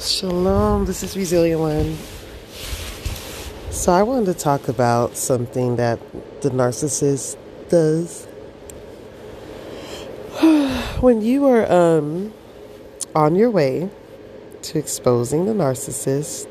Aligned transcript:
Shalom, 0.00 0.86
this 0.86 1.02
is 1.02 1.14
Resilient 1.14 1.60
One. 1.60 1.98
So, 3.70 3.92
I 3.92 4.02
wanted 4.02 4.32
to 4.32 4.34
talk 4.34 4.66
about 4.66 5.14
something 5.14 5.76
that 5.76 6.00
the 6.40 6.48
narcissist 6.48 7.36
does. 7.68 8.24
when 11.02 11.20
you 11.20 11.44
are 11.44 11.70
um, 11.70 12.32
on 13.14 13.34
your 13.36 13.50
way 13.50 13.90
to 14.62 14.78
exposing 14.78 15.44
the 15.44 15.52
narcissist, 15.52 16.46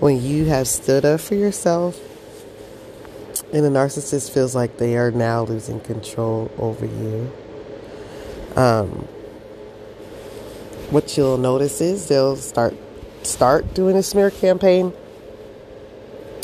when 0.00 0.22
you 0.22 0.46
have 0.46 0.66
stood 0.66 1.04
up 1.04 1.20
for 1.20 1.34
yourself, 1.34 2.00
and 3.52 3.62
the 3.62 3.68
narcissist 3.68 4.30
feels 4.30 4.54
like 4.54 4.78
they 4.78 4.96
are 4.96 5.10
now 5.10 5.42
losing 5.42 5.80
control 5.80 6.50
over 6.56 6.86
you, 6.86 7.30
um, 8.56 9.06
what 10.94 11.16
you'll 11.16 11.36
notice 11.36 11.80
is 11.80 12.06
they'll 12.06 12.36
start 12.36 12.72
start 13.24 13.74
doing 13.74 13.96
a 13.96 14.02
smear 14.02 14.30
campaign. 14.30 14.92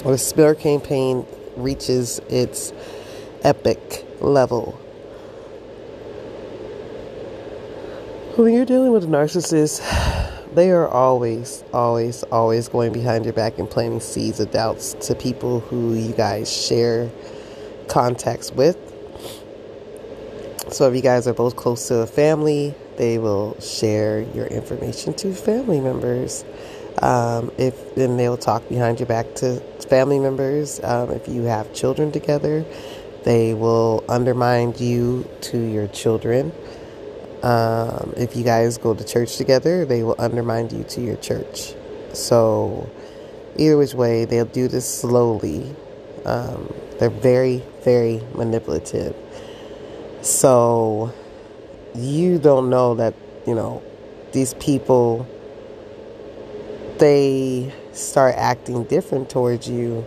Or 0.05 0.13
the 0.13 0.19
smear 0.19 0.57
campaign 0.57 1.25
reaches 1.57 2.19
its 2.29 2.73
epic 3.43 4.05
level. 4.21 4.73
When 8.35 8.53
you're 8.53 8.65
dealing 8.65 8.91
with 8.91 9.05
a 9.05 9.07
narcissist, 9.07 9.85
they 10.55 10.73
are 10.73 10.89
always, 10.89 11.63
always, 11.73 12.25
always 12.25 12.67
going 12.69 12.93
behind 12.93 13.27
your 13.27 13.35
back 13.35 13.59
and 13.59 13.71
planting 13.71 14.01
seeds 14.01 14.41
of 14.41 14.51
doubts 14.51 14.95
to 15.07 15.15
people 15.15 15.61
who 15.61 15.95
you 15.95 16.13
guys 16.13 16.51
share 16.51 17.09
contacts 17.89 18.51
with. 18.51 18.77
So 20.73 20.89
if 20.89 20.97
you 20.97 21.03
guys 21.03 21.29
are 21.29 21.35
both 21.35 21.55
close 21.55 21.87
to 21.89 21.99
a 21.99 22.07
family, 22.07 22.75
they 23.01 23.17
will 23.17 23.59
share 23.63 24.21
your 24.21 24.47
information 24.49 25.15
to 25.15 25.33
family 25.33 25.81
members. 25.81 26.45
Um, 27.01 27.51
if 27.57 27.95
then 27.95 28.19
they'll 28.19 28.37
talk 28.37 28.69
behind 28.69 29.01
your 29.01 29.07
back 29.07 29.35
to 29.37 29.59
family 29.89 30.19
members. 30.19 30.81
Um, 30.85 31.11
if 31.11 31.27
you 31.27 31.45
have 31.45 31.73
children 31.73 32.13
together, 32.13 32.63
they 33.25 33.55
will 33.55 34.05
undermine 34.07 34.75
you 34.77 35.27
to 35.49 35.59
your 35.59 35.87
children. 35.87 36.53
Um, 37.43 38.13
if 38.19 38.37
you 38.37 38.45
guys 38.45 38.77
go 38.77 38.93
to 38.93 39.03
church 39.03 39.39
together, 39.39 39.87
they 39.87 40.03
will 40.03 40.17
undermine 40.19 40.69
you 40.69 40.85
to 40.85 41.01
your 41.01 41.17
church. 41.17 41.73
So, 42.13 42.91
either 43.57 43.79
which 43.79 43.95
way, 43.95 44.27
they'll 44.27 44.45
do 44.45 44.69
this 44.69 44.87
slowly. 44.87 45.75
Um, 46.27 46.71
they're 46.99 47.09
very, 47.09 47.63
very 47.83 48.21
manipulative. 48.35 49.17
So, 50.21 51.15
you 51.95 52.39
don't 52.39 52.71
know 52.71 52.95
that, 52.95 53.15
you 53.47 53.55
know, 53.55 53.83
these 54.33 54.55
people, 54.55 55.27
they 56.99 57.73
start 57.93 58.35
acting 58.37 58.85
different 58.85 59.31
towards 59.31 59.69
you. 59.69 60.05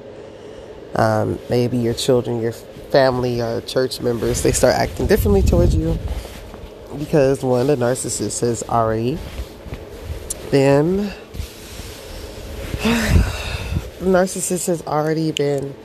Um, 0.95 1.39
maybe 1.49 1.77
your 1.77 1.93
children, 1.93 2.41
your 2.41 2.51
family, 2.51 3.41
or 3.41 3.61
church 3.61 3.99
members, 4.01 4.43
they 4.43 4.51
start 4.51 4.75
acting 4.75 5.07
differently 5.07 5.41
towards 5.41 5.75
you 5.75 5.97
because 6.97 7.43
one, 7.43 7.67
the 7.67 7.75
narcissist 7.75 8.41
has 8.41 8.63
already 8.63 9.17
been, 10.51 10.97
the 12.83 14.01
narcissist 14.01 14.67
has 14.67 14.85
already 14.85 15.31
been 15.31 15.75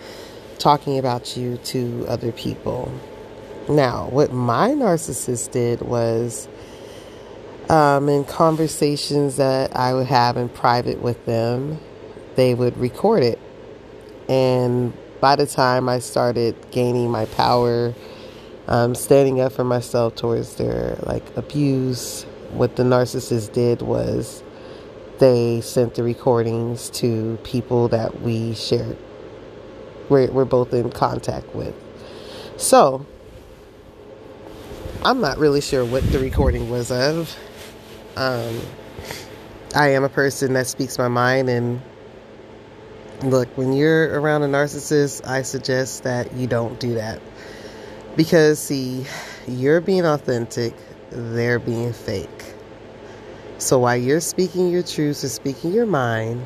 talking 0.59 0.99
about 0.99 1.37
you 1.37 1.57
to 1.59 2.05
other 2.09 2.33
people. 2.33 2.93
Now, 3.69 4.09
what 4.09 4.33
my 4.33 4.71
narcissist 4.71 5.51
did 5.51 5.83
was 5.83 6.49
um, 7.69 8.09
in 8.09 8.25
conversations 8.25 9.37
that 9.37 9.77
I 9.77 9.93
would 9.93 10.07
have 10.07 10.39
in 10.39 10.49
private 10.49 11.03
with 11.03 11.25
them, 11.27 11.79
they 12.35 12.55
would 12.55 12.79
record 12.79 13.23
it. 13.23 13.39
And 14.27 14.95
by 15.21 15.37
the 15.37 15.47
time 15.47 15.89
I 15.89 15.99
started 15.99 16.57
gaining 16.71 17.11
my 17.11 17.27
power, 17.27 17.95
um, 18.69 18.95
standing 18.95 19.41
up 19.41 19.53
for 19.53 19.65
myself 19.65 20.15
towards 20.15 20.55
their 20.57 20.97
like 21.03 21.37
abuse, 21.37 22.25
what 22.53 22.77
the 22.77 22.85
narcissist 22.85 23.53
did 23.53 23.83
was 23.83 24.43
they 25.19 25.61
sent 25.61 25.95
the 25.95 26.03
recordings 26.03 26.89
to 26.91 27.39
people 27.43 27.89
that 27.89 28.23
we 28.23 28.55
shared, 28.55 28.97
we're, 30.09 30.31
we're 30.31 30.45
both 30.47 30.73
in 30.73 30.91
contact 30.91 31.55
with. 31.55 31.75
So, 32.57 33.07
I'm 35.05 35.21
not 35.21 35.39
really 35.39 35.61
sure 35.61 35.85
what 35.85 36.03
the 36.11 36.19
recording 36.19 36.71
was 36.71 36.91
of. 36.91 37.35
Um, 38.17 38.61
I 39.77 39.91
am 39.91 40.03
a 40.03 40.09
person 40.09 40.55
that 40.55 40.67
speaks 40.67 40.99
my 40.99 41.07
mind, 41.07 41.49
and 41.49 41.81
look, 43.23 43.49
when 43.57 43.73
you're 43.73 44.21
around 44.21 44.43
a 44.43 44.49
narcissist, 44.49 45.25
I 45.25 45.43
suggest 45.43 46.03
that 46.03 46.35
you 46.35 46.49
don't 46.49 46.81
do 46.81 46.95
that. 46.95 47.21
Because, 48.17 48.59
see, 48.59 49.07
you're 49.47 49.81
being 49.81 50.05
authentic, 50.05 50.75
they're 51.11 51.61
being 51.61 51.93
fake. 51.93 52.55
So 53.59 53.79
while 53.79 53.97
you're 53.97 54.21
speaking 54.21 54.69
your 54.69 54.83
truth 54.83 55.23
and 55.23 55.31
speaking 55.31 55.73
your 55.73 55.87
mind, 55.87 56.45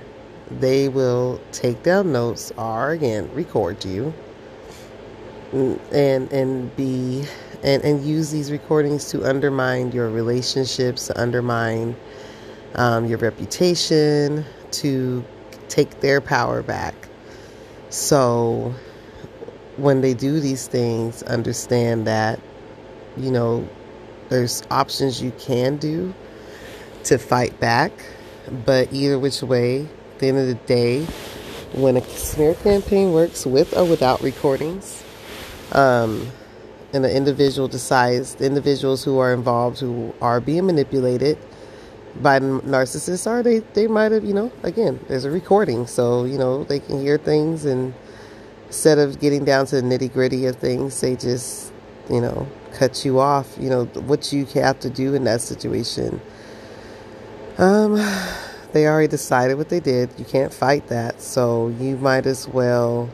they 0.50 0.90
will 0.90 1.40
take 1.52 1.82
down 1.82 2.12
notes 2.12 2.52
or, 2.58 2.90
again, 2.90 3.32
record 3.32 3.82
you 3.82 4.12
and 5.52 6.30
and 6.32 6.74
be 6.76 7.24
and, 7.62 7.82
and 7.84 8.04
use 8.04 8.30
these 8.30 8.50
recordings 8.50 9.10
to 9.10 9.24
undermine 9.24 9.92
your 9.92 10.10
relationships, 10.10 11.06
to 11.06 11.20
undermine 11.20 11.96
um, 12.74 13.06
your 13.06 13.18
reputation, 13.18 14.44
to 14.72 15.24
take 15.68 16.00
their 16.00 16.20
power 16.20 16.62
back. 16.62 16.94
So 17.90 18.74
when 19.76 20.00
they 20.00 20.14
do 20.14 20.40
these 20.40 20.66
things, 20.66 21.22
understand 21.24 22.06
that, 22.06 22.40
you 23.16 23.30
know, 23.30 23.68
there's 24.28 24.62
options 24.70 25.22
you 25.22 25.32
can 25.38 25.76
do 25.76 26.14
to 27.04 27.18
fight 27.18 27.58
back, 27.60 27.92
but 28.64 28.92
either 28.92 29.18
which 29.18 29.42
way, 29.42 29.82
at 29.82 30.18
the 30.18 30.28
end 30.28 30.38
of 30.38 30.46
the 30.46 30.54
day, 30.66 31.04
when 31.74 31.96
a 31.96 32.04
smear 32.04 32.54
campaign 32.54 33.12
works 33.12 33.46
with 33.46 33.76
or 33.76 33.84
without 33.84 34.20
recordings, 34.22 35.02
um, 35.72 36.30
and 36.92 37.04
the 37.04 37.14
individual 37.14 37.68
decides, 37.68 38.34
the 38.34 38.46
individuals 38.46 39.04
who 39.04 39.18
are 39.18 39.32
involved 39.32 39.80
who 39.80 40.14
are 40.20 40.40
being 40.40 40.66
manipulated 40.66 41.38
by 42.20 42.38
narcissists 42.38 43.26
are 43.26 43.42
they 43.42 43.60
they 43.72 43.86
might 43.86 44.12
have 44.12 44.24
you 44.24 44.34
know 44.34 44.52
again 44.62 45.00
there's 45.08 45.24
a 45.24 45.30
recording 45.30 45.86
so 45.86 46.24
you 46.24 46.36
know 46.36 46.62
they 46.64 46.78
can 46.78 47.00
hear 47.00 47.16
things 47.16 47.64
and 47.64 47.94
instead 48.66 48.98
of 48.98 49.18
getting 49.18 49.44
down 49.44 49.64
to 49.64 49.80
the 49.80 49.82
nitty 49.82 50.12
gritty 50.12 50.46
of 50.46 50.56
things 50.56 51.00
they 51.00 51.16
just 51.16 51.72
you 52.10 52.20
know 52.20 52.46
cut 52.74 53.04
you 53.04 53.18
off 53.18 53.56
you 53.58 53.70
know 53.70 53.84
what 53.84 54.32
you 54.32 54.44
have 54.46 54.78
to 54.80 54.90
do 54.90 55.14
in 55.14 55.24
that 55.24 55.40
situation. 55.40 56.20
Um 57.58 57.94
they 58.72 58.86
already 58.86 59.08
decided 59.08 59.58
what 59.58 59.68
they 59.68 59.80
did 59.80 60.10
you 60.18 60.24
can't 60.24 60.52
fight 60.52 60.88
that 60.88 61.20
so 61.20 61.68
you 61.68 61.96
might 61.98 62.24
as 62.24 62.48
well 62.48 63.10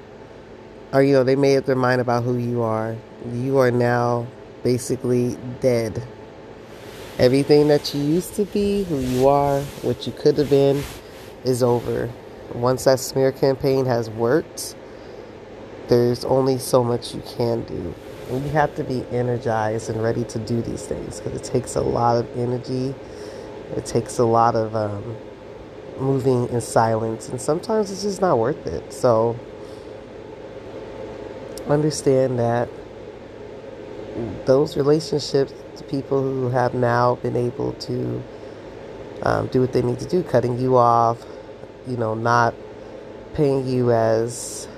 or 0.92 1.02
you 1.02 1.12
know 1.12 1.24
they 1.24 1.34
made 1.34 1.56
up 1.56 1.66
their 1.66 1.74
mind 1.74 2.00
about 2.00 2.22
who 2.22 2.36
you 2.36 2.62
are 2.62 2.96
you 3.32 3.58
are 3.58 3.70
now 3.70 4.26
basically 4.62 5.36
dead. 5.60 6.02
Everything 7.18 7.68
that 7.68 7.94
you 7.94 8.02
used 8.02 8.34
to 8.34 8.44
be 8.44 8.84
who 8.84 8.98
you 8.98 9.26
are 9.28 9.60
what 9.82 10.06
you 10.06 10.12
could 10.12 10.38
have 10.38 10.50
been 10.50 10.82
is 11.44 11.62
over. 11.62 12.10
Once 12.54 12.84
that 12.84 13.00
smear 13.00 13.32
campaign 13.32 13.86
has 13.86 14.08
worked 14.10 14.76
there's 15.88 16.24
only 16.26 16.58
so 16.58 16.84
much 16.84 17.14
you 17.14 17.22
can 17.36 17.62
do. 17.62 17.94
And 18.30 18.44
you 18.44 18.50
have 18.50 18.74
to 18.76 18.84
be 18.84 19.04
energized 19.10 19.88
and 19.88 20.02
ready 20.02 20.22
to 20.24 20.38
do 20.38 20.60
these 20.60 20.84
things 20.84 21.18
because 21.20 21.40
it 21.40 21.44
takes 21.44 21.76
a 21.76 21.80
lot 21.80 22.16
of 22.16 22.38
energy. 22.38 22.94
It 23.74 23.86
takes 23.86 24.18
a 24.18 24.24
lot 24.24 24.54
of 24.54 24.76
um, 24.76 25.16
moving 25.98 26.48
in 26.50 26.60
silence 26.60 27.28
and 27.28 27.40
sometimes 27.40 27.90
it's 27.90 28.02
just 28.02 28.20
not 28.20 28.38
worth 28.38 28.66
it. 28.66 28.92
So 28.92 29.38
understand 31.68 32.38
that 32.38 32.68
those 34.44 34.76
relationships 34.76 35.52
to 35.76 35.84
people 35.84 36.22
who 36.22 36.48
have 36.50 36.74
now 36.74 37.16
been 37.16 37.36
able 37.36 37.72
to 37.74 38.22
um, 39.22 39.46
do 39.48 39.60
what 39.60 39.72
they 39.72 39.82
need 39.82 39.98
to 40.00 40.06
do, 40.06 40.22
cutting 40.22 40.58
you 40.58 40.76
off, 40.76 41.24
you 41.86 41.96
know, 41.96 42.14
not 42.14 42.54
paying 43.34 43.66
you 43.66 43.92
as 43.92 44.68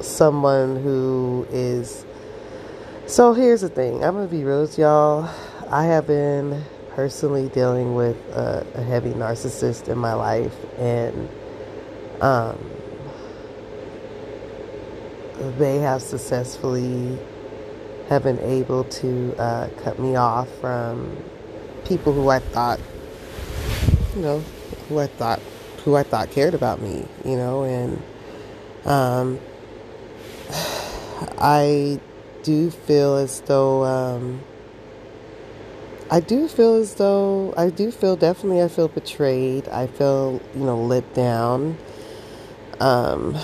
someone 0.00 0.82
who 0.82 1.46
is. 1.50 2.04
So 3.06 3.32
here's 3.32 3.60
the 3.60 3.68
thing 3.68 4.04
I'm 4.04 4.14
going 4.14 4.28
to 4.28 4.34
be 4.34 4.44
real 4.44 4.62
with 4.62 4.78
y'all. 4.78 5.28
I 5.70 5.84
have 5.84 6.06
been 6.06 6.64
personally 6.90 7.48
dealing 7.48 7.94
with 7.94 8.16
a, 8.30 8.66
a 8.74 8.82
heavy 8.82 9.10
narcissist 9.10 9.88
in 9.88 9.98
my 9.98 10.14
life, 10.14 10.54
and 10.78 11.28
um, 12.20 12.58
they 15.58 15.78
have 15.78 16.02
successfully 16.02 17.18
have 18.08 18.22
been 18.22 18.38
able 18.40 18.84
to 18.84 19.34
uh, 19.38 19.68
cut 19.78 19.98
me 19.98 20.16
off 20.16 20.48
from 20.60 21.16
people 21.84 22.12
who 22.12 22.28
I 22.28 22.38
thought 22.38 22.78
you 24.14 24.22
know, 24.22 24.38
who 24.88 24.98
I 24.98 25.06
thought 25.06 25.40
who 25.84 25.96
I 25.96 26.02
thought 26.02 26.30
cared 26.30 26.54
about 26.54 26.80
me, 26.80 27.06
you 27.24 27.36
know, 27.36 27.64
and 27.64 28.02
um, 28.84 29.40
I 31.38 32.00
do 32.42 32.70
feel 32.70 33.16
as 33.16 33.40
though 33.42 33.84
um, 33.84 34.42
I 36.10 36.20
do 36.20 36.48
feel 36.48 36.74
as 36.74 36.94
though 36.94 37.54
I 37.56 37.70
do 37.70 37.90
feel 37.90 38.16
definitely 38.16 38.62
I 38.62 38.68
feel 38.68 38.88
betrayed. 38.88 39.68
I 39.68 39.86
feel 39.86 40.40
you 40.54 40.64
know 40.64 40.80
let 40.80 41.12
down. 41.14 41.76
Um, 42.80 43.36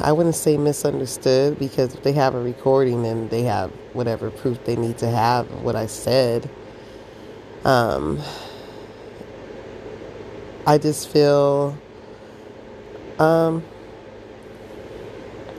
I 0.00 0.12
wouldn't 0.12 0.34
say 0.34 0.56
misunderstood 0.56 1.58
because 1.58 1.94
if 1.94 2.02
they 2.02 2.12
have 2.12 2.34
a 2.34 2.40
recording 2.40 3.06
and 3.06 3.30
they 3.30 3.42
have 3.42 3.70
whatever 3.92 4.30
proof 4.30 4.62
they 4.64 4.76
need 4.76 4.98
to 4.98 5.08
have 5.08 5.50
of 5.50 5.62
what 5.62 5.76
I 5.76 5.86
said. 5.86 6.48
Um, 7.64 8.20
I 10.66 10.78
just 10.78 11.08
feel 11.08 11.76
um, 13.18 13.62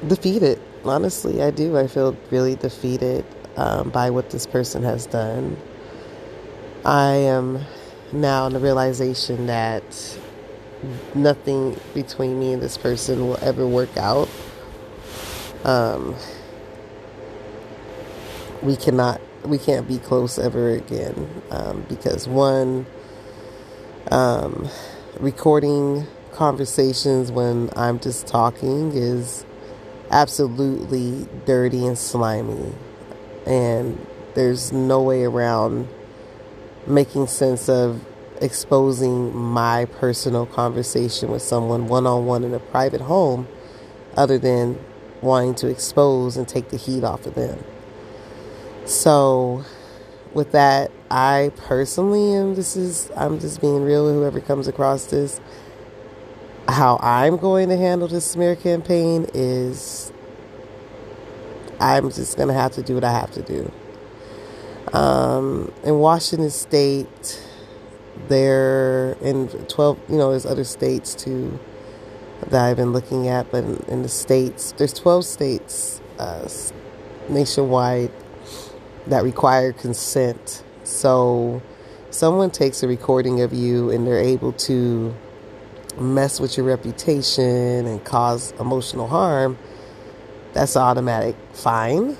defeated. 0.08 0.62
Honestly, 0.84 1.42
I 1.42 1.52
do. 1.52 1.78
I 1.78 1.88
feel 1.88 2.16
really 2.30 2.56
defeated 2.56 3.26
um, 3.56 3.90
by 3.90 4.10
what 4.10 4.30
this 4.30 4.46
person 4.46 4.84
has 4.84 5.06
done. 5.06 5.58
I 6.86 7.16
am 7.16 7.60
now 8.14 8.48
in 8.48 8.54
the 8.54 8.60
realization 8.60 9.48
that 9.48 9.84
nothing 11.16 11.80
between 11.94 12.40
me 12.40 12.54
and 12.54 12.62
this 12.62 12.78
person 12.78 13.28
will 13.28 13.40
ever 13.42 13.68
work 13.68 13.96
out. 13.98 14.30
Um, 15.64 16.16
we 18.62 18.76
cannot, 18.76 19.22
we 19.46 19.58
can't 19.58 19.88
be 19.88 19.98
close 19.98 20.40
ever 20.40 20.72
again 20.72 21.42
um, 21.52 21.86
because 21.90 22.28
one, 22.28 22.86
um, 24.12 24.70
recording 25.20 26.06
conversations 26.32 27.32
when 27.32 27.70
I'm 27.76 28.00
just 28.00 28.28
talking 28.28 28.92
is 28.94 29.46
absolutely 30.12 31.28
dirty 31.46 31.86
and 31.86 31.98
slimy. 31.98 32.74
And 33.46 34.06
there's 34.36 34.72
no 34.72 35.02
way 35.02 35.24
around 35.24 35.88
making 36.86 37.28
sense 37.28 37.68
of 37.68 38.06
exposing 38.42 39.36
my 39.36 39.86
personal 39.86 40.46
conversation 40.46 41.30
with 41.30 41.42
someone 41.42 41.88
one 41.88 42.06
on 42.06 42.26
one 42.26 42.44
in 42.44 42.54
a 42.54 42.60
private 42.60 43.02
home 43.02 43.48
other 44.16 44.38
than 44.38 44.80
wanting 45.22 45.56
to 45.56 45.68
expose 45.68 46.38
and 46.38 46.48
take 46.48 46.70
the 46.70 46.78
heat 46.78 47.04
off 47.04 47.26
of 47.26 47.36
them. 47.36 47.64
So, 48.86 49.66
with 50.34 50.52
that, 50.52 50.92
I 51.10 51.52
personally 51.58 52.34
am 52.34 52.56
this 52.56 52.76
is 52.76 53.12
I'm 53.16 53.40
just 53.40 53.62
being 53.62 53.84
real 53.84 54.06
with 54.06 54.16
whoever 54.16 54.42
comes 54.42 54.68
across 54.68 55.06
this 55.06 55.40
how 56.68 57.00
I'm 57.02 57.38
going 57.38 57.70
to 57.70 57.78
handle 57.78 58.08
this 58.08 58.26
smear 58.26 58.56
campaign 58.56 59.28
is 59.34 60.12
I'm 61.80 62.12
just 62.12 62.36
going 62.36 62.50
to 62.50 62.54
have 62.54 62.74
to 62.74 62.82
do 62.82 62.96
what 62.96 63.04
I 63.04 63.12
have 63.12 63.32
to 63.32 63.42
do. 63.42 63.72
Um, 64.94 65.72
in 65.84 66.00
Washington 66.00 66.50
State, 66.50 67.42
there 68.28 69.14
in 69.22 69.48
12, 69.48 70.00
you 70.10 70.18
know, 70.18 70.32
there's 70.32 70.46
other 70.46 70.64
states 70.64 71.16
too 71.16 71.60
that 72.48 72.66
I've 72.66 72.78
been 72.78 72.94
looking 72.94 73.28
at, 73.28 73.52
but 73.52 73.64
in, 73.64 73.78
in 73.88 74.02
the 74.04 74.10
states, 74.10 74.74
there's 74.78 74.94
12 74.94 75.26
states 75.26 76.02
uh, 76.20 76.48
nationwide 77.30 78.12
that 79.08 79.24
require 79.24 79.74
consent. 79.74 80.64
So, 80.84 81.62
someone 82.10 82.52
takes 82.52 82.84
a 82.84 82.88
recording 82.88 83.42
of 83.42 83.54
you 83.54 83.92
and 83.92 84.08
they're 84.08 84.20
able 84.20 84.54
to 84.54 85.14
mess 86.00 86.40
with 86.40 86.58
your 86.58 86.66
reputation 86.66 87.86
and 87.86 88.04
cause 88.04 88.54
emotional 88.60 89.08
harm, 89.08 89.58
that's 90.54 90.76
automatic 90.76 91.36
fine. 91.54 92.18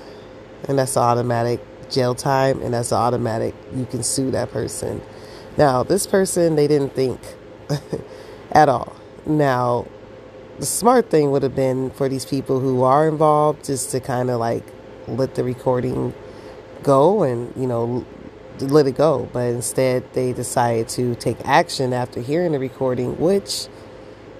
And 0.68 0.78
that's 0.78 0.96
automatic 0.96 1.60
jail 1.90 2.14
time. 2.14 2.60
And 2.62 2.74
that's 2.74 2.92
automatic 2.92 3.54
you 3.74 3.86
can 3.86 4.02
sue 4.02 4.30
that 4.32 4.50
person. 4.50 5.00
Now, 5.58 5.82
this 5.82 6.06
person, 6.06 6.54
they 6.54 6.68
didn't 6.68 6.94
think 6.94 7.20
at 8.52 8.68
all. 8.68 8.94
Now, 9.26 9.88
the 10.60 10.66
smart 10.66 11.10
thing 11.10 11.32
would 11.32 11.42
have 11.42 11.56
been 11.56 11.90
for 11.90 12.08
these 12.08 12.24
people 12.24 12.60
who 12.60 12.84
are 12.84 13.08
involved 13.08 13.64
just 13.64 13.90
to 13.90 13.98
kind 13.98 14.30
of 14.30 14.38
like 14.38 14.62
let 15.08 15.34
the 15.34 15.42
recording 15.42 16.14
go 16.84 17.24
and, 17.24 17.52
you 17.56 17.66
know, 17.66 18.06
let 18.60 18.86
it 18.86 18.96
go. 18.96 19.28
But 19.32 19.48
instead, 19.48 20.04
they 20.12 20.32
decided 20.32 20.88
to 20.90 21.16
take 21.16 21.38
action 21.44 21.92
after 21.92 22.20
hearing 22.20 22.52
the 22.52 22.60
recording, 22.60 23.18
which 23.18 23.66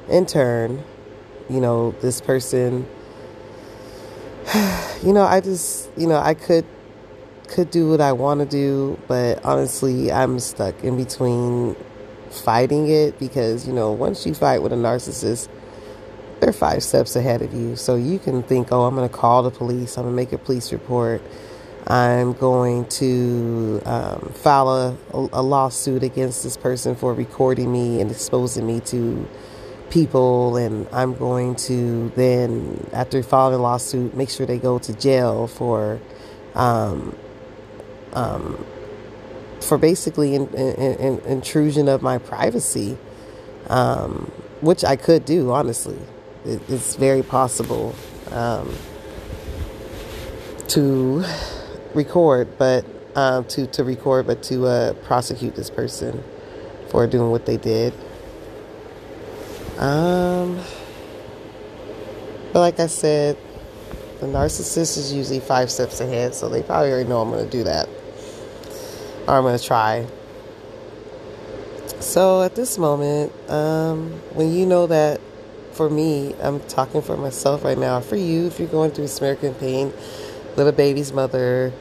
in 0.08 0.24
turn, 0.24 0.84
you 1.50 1.60
know, 1.60 1.96
this 2.00 2.20
person, 2.20 2.86
you 5.02 5.12
know, 5.12 5.24
I 5.24 5.40
just, 5.40 5.90
you 5.96 6.06
know, 6.06 6.18
I 6.20 6.34
could 6.34 6.64
could 7.48 7.70
do 7.70 7.90
what 7.90 8.00
I 8.00 8.12
want 8.12 8.40
to 8.40 8.46
do, 8.46 8.98
but 9.08 9.44
honestly, 9.44 10.12
I'm 10.12 10.38
stuck 10.38 10.84
in 10.84 10.96
between 10.96 11.74
fighting 12.30 12.88
it 12.88 13.18
because, 13.18 13.66
you 13.66 13.72
know, 13.72 13.90
once 13.90 14.26
you 14.26 14.34
fight 14.34 14.62
with 14.62 14.72
a 14.72 14.76
narcissist, 14.76 15.48
they're 16.40 16.52
five 16.52 16.82
steps 16.82 17.16
ahead 17.16 17.42
of 17.42 17.52
you. 17.52 17.74
So 17.74 17.96
you 17.96 18.18
can 18.18 18.42
think, 18.42 18.70
oh, 18.70 18.84
I'm 18.84 18.94
going 18.94 19.08
to 19.08 19.14
call 19.14 19.42
the 19.42 19.50
police, 19.50 19.96
I'm 19.96 20.04
going 20.04 20.12
to 20.12 20.16
make 20.16 20.32
a 20.32 20.38
police 20.38 20.72
report. 20.72 21.22
I'm 21.86 22.34
going 22.34 22.84
to 22.86 23.80
um, 23.86 24.32
file 24.34 24.68
a, 24.68 24.96
a, 25.14 25.42
lawsuit 25.42 26.02
against 26.02 26.42
this 26.42 26.54
person 26.54 26.94
for 26.94 27.14
recording 27.14 27.72
me 27.72 28.02
and 28.02 28.10
exposing 28.10 28.66
me 28.66 28.80
to 28.80 29.26
people, 29.88 30.58
and 30.58 30.86
I'm 30.92 31.14
going 31.14 31.54
to 31.56 32.10
then, 32.14 32.86
after 32.92 33.22
filing 33.22 33.54
a 33.54 33.62
lawsuit, 33.62 34.14
make 34.14 34.28
sure 34.28 34.44
they 34.44 34.58
go 34.58 34.78
to 34.80 34.92
jail 34.92 35.46
for, 35.46 35.98
um, 36.54 37.16
um, 38.12 38.64
for 39.60 39.78
basically 39.78 40.34
in, 40.34 40.48
in, 40.54 40.94
in 40.98 41.18
intrusion 41.20 41.88
of 41.88 42.02
my 42.02 42.18
privacy, 42.18 42.96
um, 43.68 44.30
which 44.60 44.84
I 44.84 44.96
could 44.96 45.24
do 45.24 45.50
honestly. 45.50 45.98
It, 46.44 46.60
it's 46.68 46.94
very 46.94 47.22
possible 47.22 47.94
um, 48.30 48.72
to 50.68 51.24
record, 51.94 52.56
but 52.58 52.84
uh, 53.14 53.42
to 53.42 53.66
to 53.66 53.84
record, 53.84 54.26
but 54.26 54.42
to 54.44 54.66
uh, 54.66 54.92
prosecute 55.04 55.56
this 55.56 55.70
person 55.70 56.22
for 56.90 57.06
doing 57.06 57.30
what 57.30 57.46
they 57.46 57.56
did. 57.56 57.92
Um, 59.78 60.60
but 62.52 62.60
like 62.60 62.80
I 62.80 62.86
said, 62.86 63.36
the 64.20 64.26
narcissist 64.26 64.98
is 64.98 65.12
usually 65.12 65.40
five 65.40 65.70
steps 65.70 66.00
ahead, 66.00 66.34
so 66.34 66.48
they 66.48 66.62
probably 66.62 66.90
already 66.90 67.08
know 67.08 67.20
I'm 67.20 67.30
going 67.30 67.44
to 67.44 67.50
do 67.50 67.64
that, 67.64 67.88
or 69.28 69.36
I'm 69.36 69.42
going 69.42 69.58
to 69.58 69.64
try. 69.64 70.06
So 72.00 72.42
at 72.42 72.54
this 72.54 72.78
moment, 72.78 73.32
um, 73.50 74.12
when 74.32 74.52
you 74.52 74.64
know 74.64 74.86
that 74.86 75.20
for 75.72 75.90
me, 75.90 76.34
I'm 76.42 76.60
talking 76.60 77.02
for 77.02 77.16
myself 77.16 77.62
right 77.62 77.76
now. 77.76 78.00
For 78.00 78.16
you, 78.16 78.46
if 78.46 78.58
you're 78.58 78.68
going 78.68 78.90
through 78.90 79.08
smear 79.08 79.36
campaign, 79.36 79.92
little 80.56 80.72
baby's 80.72 81.12
mother, 81.12 81.72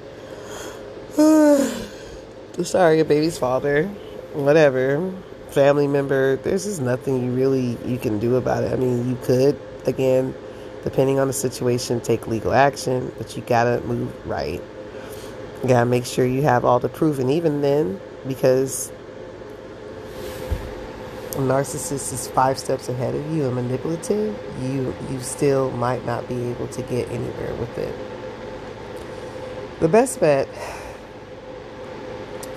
sorry, 2.63 2.99
a 2.99 3.05
baby's 3.05 3.37
father, 3.37 3.85
whatever, 4.33 5.13
family 5.49 5.87
member, 5.87 6.35
there's 6.37 6.65
just 6.65 6.81
nothing 6.81 7.23
you 7.23 7.31
really 7.31 7.77
you 7.85 7.97
can 7.97 8.19
do 8.19 8.35
about 8.35 8.63
it. 8.63 8.73
I 8.73 8.75
mean, 8.75 9.09
you 9.09 9.17
could 9.23 9.57
again, 9.85 10.35
depending 10.83 11.17
on 11.17 11.27
the 11.27 11.33
situation, 11.33 12.01
take 12.01 12.27
legal 12.27 12.51
action, 12.53 13.13
but 13.17 13.37
you 13.37 13.43
gotta 13.43 13.79
move 13.87 14.13
right. 14.27 14.61
You 15.63 15.69
gotta 15.69 15.85
make 15.85 16.05
sure 16.05 16.25
you 16.25 16.43
have 16.43 16.63
all 16.65 16.79
the 16.79 16.89
proof, 16.89 17.19
and 17.19 17.31
even 17.31 17.61
then, 17.61 17.99
because 18.27 18.91
a 21.33 21.39
narcissist 21.39 22.13
is 22.13 22.27
five 22.27 22.57
steps 22.57 22.89
ahead 22.89 23.15
of 23.15 23.31
you 23.31 23.45
and 23.45 23.55
manipulative, 23.55 24.37
you 24.61 24.93
you 25.09 25.19
still 25.19 25.71
might 25.71 26.05
not 26.05 26.27
be 26.27 26.35
able 26.45 26.67
to 26.67 26.81
get 26.83 27.09
anywhere 27.09 27.53
with 27.55 27.77
it. 27.77 27.95
The 29.79 29.87
best 29.87 30.19
bet 30.19 30.47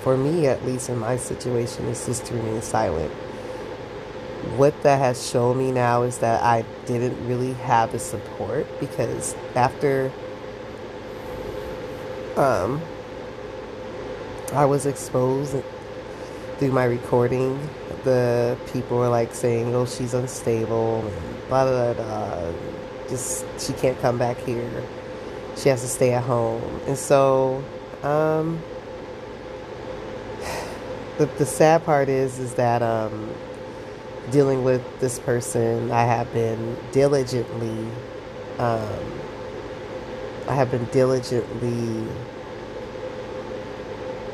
for 0.01 0.17
me, 0.17 0.47
at 0.47 0.65
least 0.65 0.89
in 0.89 0.97
my 0.97 1.17
situation, 1.17 1.85
is 1.85 2.05
just 2.05 2.25
to 2.25 2.33
remain 2.33 2.61
silent. 2.61 3.11
What 4.57 4.81
that 4.81 4.97
has 4.97 5.29
shown 5.29 5.59
me 5.59 5.71
now 5.71 6.01
is 6.01 6.17
that 6.19 6.41
I 6.43 6.65
didn't 6.87 7.27
really 7.27 7.53
have 7.53 7.91
the 7.91 7.99
support 7.99 8.65
because 8.79 9.35
after 9.55 10.11
um, 12.35 12.81
I 14.53 14.65
was 14.65 14.85
exposed 14.85 15.55
through 16.57 16.71
my 16.71 16.83
recording, 16.83 17.59
the 18.03 18.57
people 18.71 18.97
were 18.97 19.07
like 19.07 19.33
saying, 19.33 19.73
"Oh, 19.73 19.85
she's 19.85 20.13
unstable," 20.13 21.03
blah 21.47 21.65
blah 21.65 21.93
blah. 21.93 22.51
Just 23.09 23.45
she 23.59 23.73
can't 23.73 23.99
come 24.01 24.17
back 24.17 24.37
here. 24.37 24.83
She 25.55 25.69
has 25.69 25.81
to 25.81 25.87
stay 25.87 26.13
at 26.13 26.23
home, 26.23 26.81
and 26.87 26.97
so. 26.97 27.63
Um, 28.03 28.61
the, 31.17 31.27
the 31.37 31.45
sad 31.45 31.85
part 31.85 32.09
is 32.09 32.39
is 32.39 32.55
that 32.55 32.81
um, 32.81 33.29
dealing 34.31 34.63
with 34.63 34.81
this 34.99 35.19
person, 35.19 35.91
I 35.91 36.03
have 36.03 36.31
been 36.33 36.77
diligently, 36.91 37.87
um, 38.57 39.21
I 40.47 40.55
have 40.55 40.71
been 40.71 40.85
diligently 40.85 42.07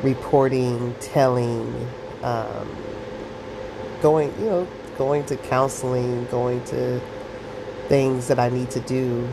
reporting, 0.03 0.95
telling, 0.99 1.89
um, 2.23 2.75
going, 4.01 4.33
you 4.39 4.45
know, 4.45 4.67
going 4.97 5.25
to 5.25 5.37
counseling, 5.37 6.25
going 6.25 6.63
to 6.65 7.01
things 7.87 8.27
that 8.27 8.39
I 8.39 8.49
need 8.49 8.69
to 8.71 8.79
do 8.81 9.27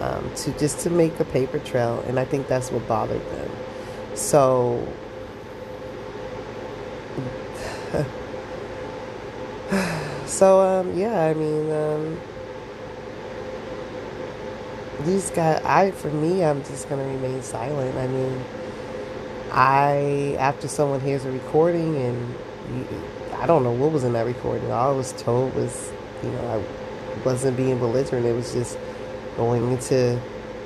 um, 0.00 0.30
to 0.34 0.50
just 0.58 0.80
to 0.80 0.90
make 0.90 1.18
a 1.20 1.24
paper 1.24 1.58
trail, 1.60 2.02
and 2.06 2.18
I 2.18 2.24
think 2.24 2.48
that's 2.48 2.72
what 2.72 2.86
bothered 2.88 3.24
them. 3.32 3.50
So. 4.14 4.86
so 10.26 10.60
um, 10.60 10.98
yeah, 10.98 11.24
I 11.24 11.34
mean, 11.34 11.70
um, 11.70 12.20
these 15.04 15.30
guys. 15.30 15.62
I 15.64 15.92
for 15.92 16.10
me, 16.10 16.44
I'm 16.44 16.64
just 16.64 16.88
gonna 16.88 17.04
remain 17.06 17.42
silent. 17.42 17.96
I 17.96 18.08
mean, 18.08 18.44
I 19.52 20.36
after 20.38 20.66
someone 20.66 21.00
hears 21.00 21.24
a 21.26 21.30
recording 21.30 21.96
and 21.96 22.34
I 23.34 23.46
don't 23.46 23.62
know 23.62 23.72
what 23.72 23.92
was 23.92 24.02
in 24.04 24.14
that 24.14 24.24
recording. 24.24 24.70
All 24.72 24.94
I 24.94 24.96
was 24.96 25.12
told 25.12 25.54
was, 25.54 25.92
you 26.22 26.30
know, 26.30 26.48
I 26.48 27.24
wasn't 27.24 27.56
being 27.56 27.78
belligerent. 27.78 28.24
It 28.24 28.34
was 28.34 28.52
just 28.52 28.78
going 29.36 29.72
into 29.72 30.18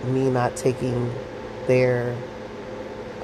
me 0.04 0.30
not 0.30 0.56
taking 0.56 1.12
their 1.66 2.16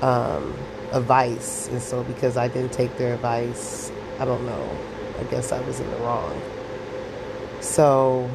um, 0.01 0.57
advice. 0.91 1.69
And 1.69 1.81
so 1.81 2.03
because 2.05 2.37
I 2.37 2.49
didn't 2.49 2.73
take 2.73 2.97
their 2.97 3.15
advice, 3.15 3.93
I 4.19 4.25
don't 4.25 4.45
know. 4.45 4.79
I 5.21 5.25
guess 5.25 5.53
I 5.53 5.61
was 5.61 5.79
in 5.79 5.91
the 5.91 5.97
wrong. 5.99 6.41
So, 7.61 8.29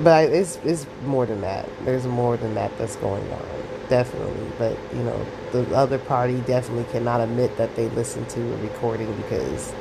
but 0.00 0.30
it's, 0.30 0.56
it's 0.64 0.86
more 1.04 1.26
than 1.26 1.40
that. 1.42 1.68
There's 1.84 2.06
more 2.06 2.36
than 2.36 2.54
that 2.54 2.76
that's 2.78 2.96
going 2.96 3.30
on. 3.32 3.46
Definitely. 3.88 4.50
But, 4.58 4.78
you 4.92 5.02
know, 5.02 5.26
the 5.52 5.74
other 5.74 5.98
party 5.98 6.40
definitely 6.42 6.84
cannot 6.92 7.20
admit 7.20 7.56
that 7.56 7.74
they 7.76 7.88
listened 7.90 8.28
to 8.30 8.40
a 8.40 8.56
recording 8.58 9.14
because 9.16 9.72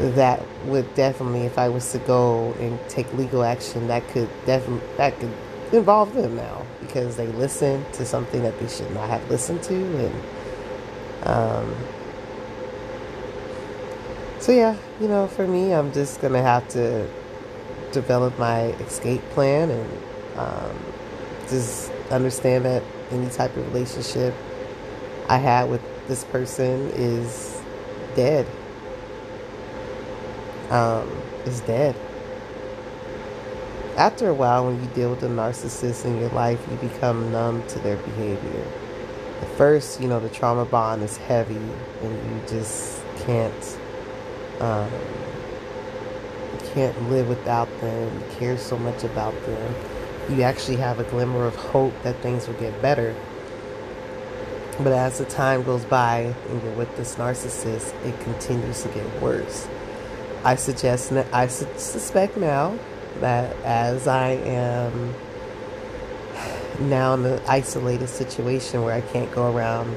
that 0.00 0.42
would 0.64 0.94
definitely, 0.94 1.42
if 1.42 1.58
I 1.58 1.68
was 1.68 1.90
to 1.92 1.98
go 1.98 2.52
and 2.54 2.78
take 2.88 3.12
legal 3.14 3.44
action, 3.44 3.88
that 3.88 4.06
could 4.08 4.28
definitely 4.46 4.86
that 4.96 5.18
could 5.18 5.32
involve 5.72 6.14
them 6.14 6.36
now 6.36 6.66
because 6.80 7.16
they 7.16 7.26
listened 7.28 7.84
to 7.94 8.04
something 8.04 8.42
that 8.42 8.58
they 8.58 8.68
should 8.68 8.90
not 8.92 9.08
have 9.08 9.28
listened 9.30 9.62
to, 9.64 9.74
and 9.74 10.14
um, 11.24 11.76
so 14.38 14.52
yeah, 14.52 14.76
you 15.00 15.08
know, 15.08 15.26
for 15.26 15.46
me, 15.46 15.74
I'm 15.74 15.92
just 15.92 16.20
gonna 16.20 16.42
have 16.42 16.66
to 16.68 17.06
develop 17.92 18.38
my 18.38 18.66
escape 18.84 19.22
plan 19.30 19.70
and 19.70 19.90
um, 20.36 20.76
just 21.48 21.90
understand 22.10 22.64
that 22.64 22.82
any 23.10 23.28
type 23.30 23.56
of 23.56 23.66
relationship 23.72 24.34
I 25.28 25.36
had 25.36 25.70
with 25.70 25.82
this 26.08 26.24
person 26.24 26.90
is 26.94 27.60
dead 28.14 28.46
um, 30.70 31.10
is 31.44 31.60
dead. 31.60 31.94
After 33.96 34.28
a 34.28 34.34
while, 34.34 34.66
when 34.66 34.80
you 34.80 34.88
deal 34.90 35.10
with 35.10 35.22
a 35.24 35.28
narcissist 35.28 36.04
in 36.04 36.18
your 36.18 36.30
life, 36.30 36.60
you 36.70 36.76
become 36.88 37.30
numb 37.32 37.66
to 37.68 37.78
their 37.80 37.96
behavior. 37.96 38.64
At 39.42 39.48
first, 39.56 40.00
you 40.00 40.08
know, 40.08 40.20
the 40.20 40.28
trauma 40.28 40.64
bond 40.64 41.02
is 41.02 41.16
heavy 41.16 41.56
and 42.02 42.12
you 42.30 42.40
just 42.48 43.02
can't, 43.18 43.78
um, 44.60 44.90
can't 46.74 47.10
live 47.10 47.28
without 47.28 47.68
them. 47.80 48.22
Care 48.38 48.58
so 48.58 48.78
much 48.78 49.04
about 49.04 49.34
them. 49.46 49.74
You 50.28 50.42
actually 50.42 50.76
have 50.76 50.98
a 51.00 51.04
glimmer 51.04 51.44
of 51.44 51.56
hope 51.56 51.94
that 52.02 52.16
things 52.16 52.46
will 52.46 52.54
get 52.54 52.80
better. 52.80 53.14
But 54.78 54.92
as 54.92 55.18
the 55.18 55.24
time 55.26 55.62
goes 55.62 55.84
by 55.84 56.34
and 56.48 56.62
you're 56.62 56.72
with 56.72 56.96
this 56.96 57.16
narcissist, 57.16 57.92
it 58.04 58.18
continues 58.20 58.82
to 58.82 58.88
get 58.88 59.20
worse. 59.20 59.68
I 60.44 60.54
suggest, 60.54 61.12
I 61.12 61.48
suspect 61.48 62.36
now 62.36 62.78
that 63.20 63.54
as 63.64 64.06
I 64.06 64.30
am 64.30 65.14
now 66.80 67.14
in 67.14 67.26
an 67.26 67.42
isolated 67.46 68.08
situation 68.08 68.82
where 68.82 68.94
I 68.94 69.02
can't 69.02 69.30
go 69.32 69.54
around 69.54 69.94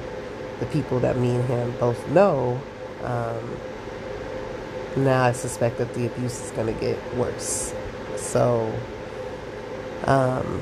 the 0.59 0.65
people 0.65 0.99
that 0.99 1.17
me 1.17 1.35
and 1.35 1.45
him 1.45 1.73
both 1.79 2.05
know, 2.09 2.59
um, 3.03 3.57
now 4.97 5.23
I 5.23 5.31
suspect 5.31 5.77
that 5.77 5.93
the 5.93 6.05
abuse 6.05 6.41
is 6.41 6.51
going 6.51 6.73
to 6.73 6.79
get 6.79 6.97
worse. 7.15 7.73
So, 8.15 8.71
um, 10.05 10.62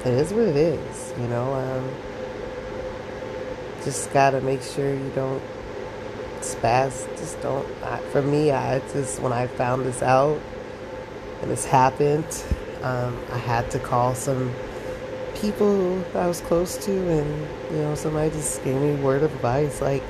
it 0.00 0.14
is 0.14 0.32
what 0.32 0.44
it 0.44 0.56
is, 0.56 1.14
you 1.18 1.28
know. 1.28 1.54
Um, 1.54 1.90
just 3.84 4.12
got 4.12 4.30
to 4.30 4.40
make 4.40 4.62
sure 4.62 4.94
you 4.94 5.12
don't 5.14 5.42
spaz 6.40 7.06
just 7.18 7.40
don't 7.40 7.66
I, 7.82 7.98
for 8.10 8.22
me 8.22 8.50
i 8.50 8.80
just 8.92 9.20
when 9.20 9.32
i 9.32 9.46
found 9.46 9.84
this 9.84 10.02
out 10.02 10.40
and 11.40 11.50
this 11.50 11.64
happened 11.64 12.44
um, 12.82 13.18
i 13.32 13.38
had 13.38 13.70
to 13.72 13.78
call 13.78 14.14
some 14.14 14.52
people 15.34 16.04
i 16.14 16.26
was 16.26 16.40
close 16.40 16.76
to 16.84 16.92
and 16.92 17.48
you 17.70 17.78
know 17.78 17.94
somebody 17.94 18.30
just 18.30 18.62
gave 18.64 18.80
me 18.80 18.94
word 18.96 19.22
of 19.22 19.32
advice 19.34 19.80
like 19.80 20.01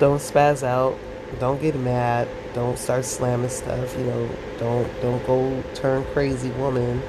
don't 0.00 0.18
spaz 0.18 0.64
out 0.64 0.98
don't 1.38 1.60
get 1.62 1.76
mad 1.76 2.26
don't 2.54 2.78
start 2.78 3.04
slamming 3.04 3.48
stuff 3.48 3.96
you 3.96 4.04
know 4.04 4.28
don't 4.58 5.00
don't 5.00 5.24
go 5.26 5.62
turn 5.74 6.04
crazy 6.06 6.50
woman 6.52 7.00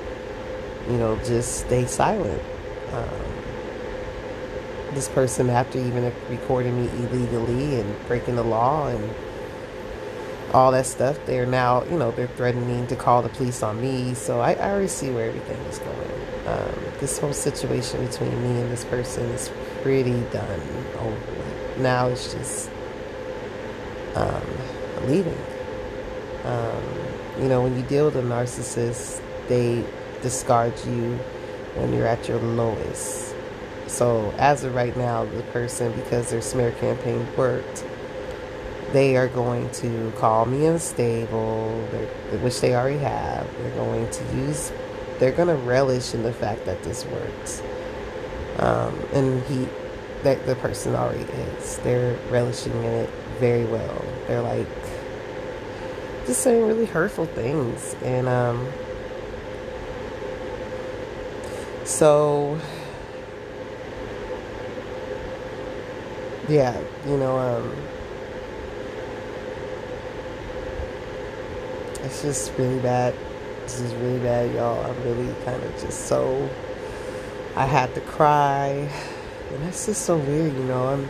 you 0.88 0.98
know 0.98 1.18
just 1.24 1.62
stay 1.62 1.86
silent 1.86 2.42
um, 2.94 3.32
this 4.94 5.08
person 5.10 5.50
after 5.50 5.80
even 5.80 6.04
recording 6.30 6.76
me 6.82 6.90
illegally 7.04 7.80
and 7.80 8.08
breaking 8.08 8.36
the 8.36 8.44
law 8.44 8.88
and 8.88 9.16
all 10.54 10.72
that 10.72 10.86
stuff. 10.86 11.18
They're 11.26 11.46
now, 11.46 11.84
you 11.86 11.98
know, 11.98 12.12
they're 12.12 12.28
threatening 12.28 12.88
to 12.88 12.96
call 12.96 13.22
the 13.22 13.30
police 13.30 13.64
on 13.64 13.82
me. 13.82 14.14
So 14.14 14.42
I, 14.42 14.54
I 14.54 14.72
already 14.72 14.88
see 14.88 15.10
where 15.10 15.30
everything 15.30 15.58
is 15.68 15.80
going. 15.80 16.12
Um, 16.48 16.76
this 17.00 17.20
whole 17.20 17.34
situation 17.34 18.06
between 18.06 18.32
me 18.44 18.62
and 18.62 18.72
this 18.72 18.84
person 18.86 19.24
is 19.32 19.52
pretty 19.82 20.20
done 20.32 20.62
over. 21.00 21.18
Now 21.78 22.08
it's 22.08 22.34
just 22.34 22.71
um, 24.16 24.44
leaving. 25.08 25.38
Um, 26.44 26.84
you 27.40 27.48
know, 27.48 27.62
when 27.64 27.78
you 27.78 27.84
deal 27.84 28.06
with 28.06 28.16
a 28.16 28.22
narcissist, 28.22 29.22
they 29.48 29.86
discard 30.22 30.74
you 30.86 31.18
when 31.76 31.94
you're 31.94 32.08
at 32.08 32.28
your 32.28 32.40
lowest 32.40 33.32
so 33.92 34.34
as 34.38 34.64
of 34.64 34.74
right 34.74 34.96
now, 34.96 35.26
the 35.26 35.44
person, 35.44 35.92
because 35.92 36.32
their 36.32 36.42
smear 36.42 36.72
campaign 36.72 37.28
worked, 37.36 37.86
they 38.94 39.18
are 39.18 39.28
going 39.28 39.70
to 39.72 40.14
call 40.18 40.46
me 40.46 40.66
unstable, 40.66 41.70
which 42.42 42.62
they 42.62 42.74
already 42.74 43.00
have. 43.00 43.46
They're 43.58 43.76
going 43.76 44.10
to 44.10 44.24
use, 44.36 44.72
they're 45.20 45.34
going 45.34 45.50
to 45.50 45.56
relish 45.56 46.14
in 46.14 46.24
the 46.24 46.32
fact 46.32 46.66
that 46.66 46.82
this 46.84 47.06
works. 47.06 47.62
Um, 48.60 48.98
and 49.12 49.44
he, 49.44 49.68
that 50.24 50.46
the 50.46 50.56
person 50.56 50.96
already 50.96 51.24
is. 51.24 51.78
They're 51.80 52.18
relishing 52.30 52.72
in 52.72 52.84
it 52.84 53.10
very 53.42 53.66
well. 53.66 54.06
They're 54.28 54.42
like 54.42 54.68
just 56.28 56.42
saying 56.44 56.66
really 56.66 56.86
hurtful 56.86 57.26
things, 57.26 57.96
and 58.04 58.28
um, 58.28 58.72
so 61.84 62.60
yeah, 66.48 66.80
you 67.08 67.18
know, 67.18 67.36
um, 67.38 67.76
it's 72.04 72.22
just 72.22 72.54
really 72.60 72.80
bad. 72.80 73.16
This 73.64 73.80
is 73.80 73.94
really 73.96 74.20
bad, 74.20 74.54
y'all. 74.54 74.86
I'm 74.86 75.04
really 75.04 75.34
kind 75.46 75.64
of 75.64 75.72
just 75.82 76.06
so. 76.06 76.48
I 77.56 77.66
had 77.66 77.94
to 77.96 78.02
cry, 78.02 78.88
and 79.52 79.64
that's 79.64 79.88
just 79.88 80.06
so 80.06 80.18
weird, 80.18 80.54
you 80.54 80.64
know. 80.66 80.90
I'm 80.90 81.10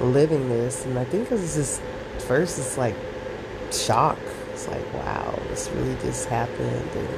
living 0.00 0.48
this, 0.48 0.84
and 0.84 0.98
I 0.98 1.04
think 1.04 1.30
it's 1.30 1.54
just 1.54 1.80
first, 2.26 2.58
it's 2.58 2.76
like 2.78 2.96
shock. 3.70 4.18
It's 4.52 4.68
like, 4.68 4.92
wow, 4.94 5.38
this 5.48 5.68
really 5.70 5.94
just 5.96 6.28
happened, 6.28 6.90
and 6.94 7.08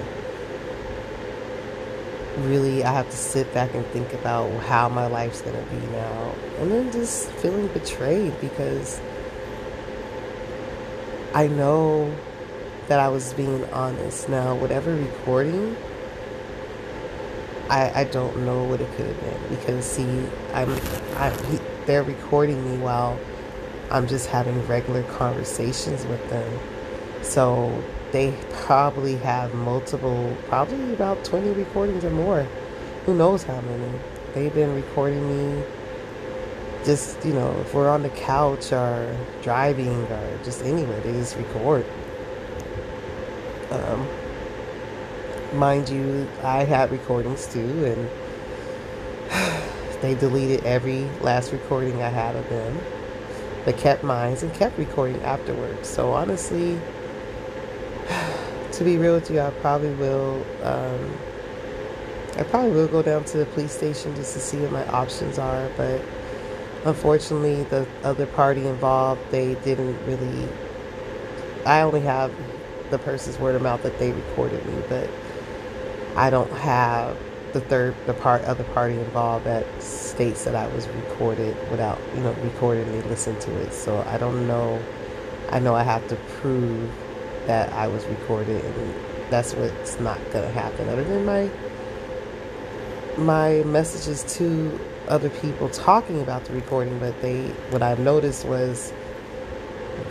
really 2.51 2.85
I 2.85 2.93
have 2.93 3.11
to 3.11 3.17
sit 3.17 3.53
back 3.53 3.75
and 3.75 3.85
think 3.87 4.13
about 4.15 4.51
how 4.63 4.89
my 4.89 5.07
life's 5.07 5.43
going 5.43 5.57
to 5.57 5.71
be 5.71 5.87
now. 5.89 6.35
And 6.59 6.71
then 6.71 6.93
just 6.93 7.29
feeling 7.33 7.69
betrayed 7.69 8.41
because 8.41 9.01
I 11.35 11.47
know 11.49 12.15
that 12.89 13.01
I 13.01 13.09
was 13.09 13.33
being 13.35 13.65
honest. 13.73 14.29
Now, 14.29 14.55
whatever 14.55 14.95
recording 14.95 15.77
I, 17.69 18.01
I 18.01 18.05
don't 18.05 18.45
know 18.45 18.63
what 18.65 18.81
it 18.81 18.91
could 18.97 19.07
have 19.07 19.21
been 19.21 19.57
because 19.57 19.85
see, 19.85 20.05
I'm, 20.53 20.71
I, 21.17 21.31
he, 21.49 21.59
they're 21.87 22.03
recording 22.03 22.63
me 22.71 22.79
while 22.79 23.19
I'm 23.91 24.07
just 24.07 24.27
having 24.27 24.67
regular 24.67 25.05
conversations 25.05 26.05
with 26.07 26.29
them. 26.29 26.61
So 27.23 27.83
they 28.13 28.35
probably 28.53 29.17
have 29.17 29.55
multiple, 29.55 30.37
probably 30.49 30.93
about 30.93 31.25
20 31.25 31.51
recordings 31.51 32.05
or 32.05 32.11
more. 32.11 32.43
Who 33.07 33.15
knows 33.15 33.45
how 33.45 33.61
many? 33.61 33.99
They've 34.35 34.53
been 34.53 34.75
recording 34.75 35.27
me 35.29 35.65
just, 36.85 37.25
you 37.25 37.33
know, 37.33 37.53
if 37.61 37.75
we're 37.75 37.89
on 37.89 38.03
the 38.03 38.11
couch 38.11 38.73
or 38.73 39.17
driving 39.43 40.05
or 40.05 40.39
just 40.45 40.63
anywhere, 40.63 41.01
they 41.01 41.13
just 41.13 41.37
record. 41.37 41.85
Um, 43.71 44.09
mind 45.53 45.89
you, 45.89 46.29
I 46.43 46.65
had 46.65 46.91
recordings 46.91 47.47
too, 47.47 47.85
and 47.85 48.09
they 50.07 50.15
deleted 50.15 50.63
every 50.65 51.03
last 51.21 51.51
recording 51.51 52.01
I 52.01 52.09
had 52.09 52.37
of 52.37 52.49
them, 52.49 52.79
but 53.65 53.77
kept 53.77 54.05
mine 54.05 54.37
and 54.41 54.55
kept 54.55 54.79
recording 54.79 55.21
afterwards. 55.23 55.89
So 55.89 56.13
honestly, 56.13 56.79
to 58.73 58.85
be 58.85 58.99
real 58.99 59.15
with 59.15 59.29
you, 59.31 59.41
I 59.41 59.51
probably 59.51 59.93
will. 59.95 60.47
Um, 60.63 61.19
I 62.37 62.45
probably 62.45 62.71
will 62.71 62.87
go 62.87 63.03
down 63.03 63.25
to 63.25 63.39
the 63.39 63.47
police 63.47 63.73
station 63.73 64.15
just 64.15 64.35
to 64.35 64.41
see 64.41 64.59
what 64.59 64.71
my 64.71 64.87
options 64.89 65.39
are, 65.39 65.69
but 65.77 66.01
unfortunately, 66.85 67.65
the 67.65 67.89
other 68.05 68.27
party 68.27 68.65
involved, 68.65 69.21
they 69.33 69.57
didn't 69.57 69.99
really. 70.07 70.49
I 71.65 71.81
only 71.81 72.03
have 72.03 72.33
the 72.91 72.99
person's 72.99 73.41
word 73.41 73.57
of 73.57 73.63
mouth 73.63 73.83
that 73.83 73.99
they 73.99 74.13
recorded 74.13 74.65
me, 74.67 74.83
but 74.89 75.11
I 76.15 76.31
don't 76.31 76.53
have 76.53 77.17
the 77.57 77.69
third, 77.69 77.95
the 78.07 78.13
part, 78.13 78.45
other 78.45 78.65
party 78.65 78.95
involved 78.95 79.47
that 79.47 79.67
states 79.83 80.45
that 80.45 80.55
I 80.55 80.67
was 80.69 80.87
recorded 80.89 81.57
without, 81.71 81.99
you 82.15 82.21
know, 82.21 82.33
recorded 82.43 82.87
and 82.87 83.03
they 83.03 83.09
listened 83.09 83.41
to 83.43 83.57
it. 83.63 83.73
So 83.73 84.05
I 84.07 84.19
don't 84.19 84.47
know. 84.47 84.83
I 85.51 85.59
know 85.59 85.75
I 85.75 85.83
have 85.83 86.07
to 86.09 86.17
prove 86.41 86.91
that 87.47 87.73
I 87.73 87.87
was 87.87 88.05
recorded, 88.07 88.63
and 88.63 88.95
that's 89.31 89.55
what's 89.55 89.99
not 90.01 90.19
gonna 90.33 90.51
happen. 90.51 90.89
Other 90.89 91.05
than 91.05 91.25
my 91.25 91.49
my 93.17 93.63
messages 93.65 94.23
to 94.37 94.79
other 95.09 95.31
people 95.31 95.71
talking 95.71 96.21
about 96.21 96.45
the 96.45 96.53
recording, 96.53 96.99
but 96.99 97.19
they 97.23 97.47
what 97.71 97.83
I've 97.83 98.01
noticed 98.01 98.45
was 98.45 98.93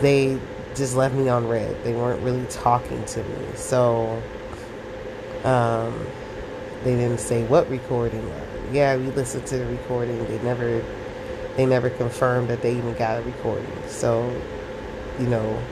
they 0.00 0.40
just 0.74 0.96
left 0.96 1.14
me 1.14 1.28
on 1.28 1.46
read. 1.46 1.84
They 1.84 1.94
weren't 1.94 2.22
really 2.22 2.46
talking 2.46 3.04
to 3.04 3.22
me. 3.22 3.46
So 3.54 4.20
um, 5.44 6.06
they 6.84 6.96
didn't 6.96 7.20
say 7.20 7.44
what 7.44 7.68
recording. 7.70 8.32
Yeah, 8.72 8.96
we 8.96 9.06
listened 9.10 9.46
to 9.46 9.58
the 9.58 9.66
recording. 9.66 10.24
They 10.26 10.38
never, 10.40 10.84
they 11.56 11.66
never 11.66 11.90
confirmed 11.90 12.48
that 12.48 12.62
they 12.62 12.76
even 12.76 12.94
got 12.94 13.20
a 13.20 13.22
recording. 13.22 13.70
So, 13.86 14.30
you 15.18 15.26
know, 15.26 15.62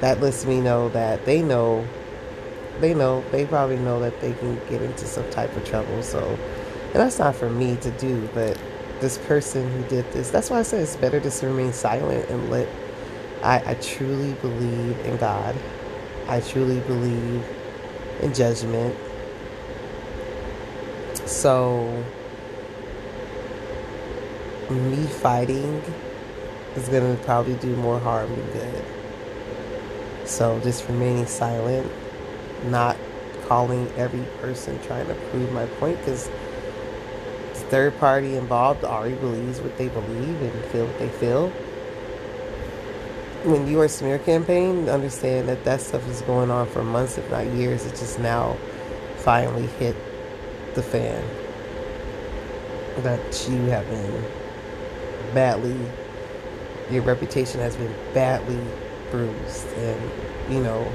that 0.00 0.20
lets 0.20 0.44
me 0.46 0.60
know 0.60 0.88
that 0.90 1.24
they 1.24 1.42
know, 1.42 1.86
they 2.80 2.94
know, 2.94 3.24
they 3.30 3.46
probably 3.46 3.76
know 3.76 4.00
that 4.00 4.20
they 4.20 4.32
can 4.34 4.56
get 4.68 4.82
into 4.82 5.06
some 5.06 5.28
type 5.30 5.54
of 5.56 5.64
trouble. 5.64 6.02
So, 6.02 6.38
and 6.86 6.94
that's 6.94 7.18
not 7.18 7.36
for 7.36 7.50
me 7.50 7.76
to 7.76 7.90
do, 7.92 8.28
but 8.34 8.58
this 9.00 9.18
person 9.18 9.70
who 9.72 9.88
did 9.88 10.10
this, 10.12 10.30
that's 10.30 10.50
why 10.50 10.58
I 10.60 10.62
say 10.62 10.80
it's 10.80 10.96
better 10.96 11.20
to 11.20 11.46
remain 11.46 11.72
silent 11.72 12.28
and 12.30 12.50
let. 12.50 12.68
I, 13.42 13.70
I 13.70 13.74
truly 13.74 14.34
believe 14.34 14.98
in 15.00 15.16
God. 15.16 15.56
I 16.28 16.40
truly 16.40 16.80
believe 16.80 17.42
in 18.20 18.34
judgment. 18.34 18.94
So, 21.30 22.04
me 24.68 25.06
fighting 25.06 25.80
is 26.74 26.88
going 26.88 27.16
to 27.16 27.22
probably 27.22 27.54
do 27.54 27.76
more 27.76 28.00
harm 28.00 28.28
than 28.30 28.50
good. 28.50 28.84
So, 30.24 30.58
just 30.60 30.88
remaining 30.88 31.26
silent, 31.26 31.88
not 32.64 32.96
calling 33.46 33.88
every 33.96 34.24
person 34.40 34.78
trying 34.82 35.06
to 35.06 35.14
prove 35.14 35.52
my 35.52 35.66
point 35.66 35.98
because 35.98 36.26
the 36.26 37.60
third 37.70 37.98
party 38.00 38.34
involved 38.34 38.82
already 38.84 39.14
believes 39.14 39.60
what 39.60 39.78
they 39.78 39.88
believe 39.88 40.42
and 40.42 40.64
feel 40.66 40.86
what 40.86 40.98
they 40.98 41.08
feel 41.08 41.52
when 43.44 43.66
you 43.66 43.80
are 43.80 43.88
smear 43.88 44.18
campaign, 44.18 44.88
understand 44.88 45.48
that 45.48 45.64
that 45.64 45.80
stuff 45.80 46.06
is 46.08 46.20
going 46.22 46.50
on 46.50 46.66
for 46.66 46.82
months, 46.82 47.16
if 47.16 47.30
not 47.30 47.46
years. 47.46 47.86
It 47.86 47.90
just 47.90 48.18
now 48.18 48.58
finally 49.18 49.66
hit 49.78 49.96
the 50.74 50.82
fan. 50.82 51.24
That 53.02 53.48
you 53.48 53.66
have 53.66 53.88
been 53.88 54.24
badly, 55.32 55.76
your 56.90 57.02
reputation 57.02 57.60
has 57.60 57.76
been 57.76 57.94
badly 58.12 58.60
bruised. 59.10 59.66
And, 59.68 60.52
you 60.52 60.60
know, 60.62 60.90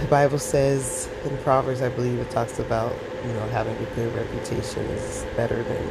the 0.00 0.06
Bible 0.10 0.38
says 0.38 1.08
in 1.24 1.36
Proverbs, 1.38 1.80
I 1.80 1.88
believe 1.88 2.18
it 2.18 2.30
talks 2.30 2.58
about, 2.58 2.94
you 3.24 3.32
know, 3.32 3.46
having 3.48 3.76
a 3.76 3.84
good 3.94 4.14
reputation 4.14 4.82
is 4.86 5.24
better 5.36 5.62
than, 5.62 5.88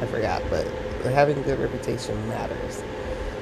I 0.00 0.06
forgot, 0.06 0.42
but 0.48 0.66
having 1.12 1.38
a 1.38 1.42
good 1.42 1.58
reputation 1.58 2.28
matters. 2.28 2.82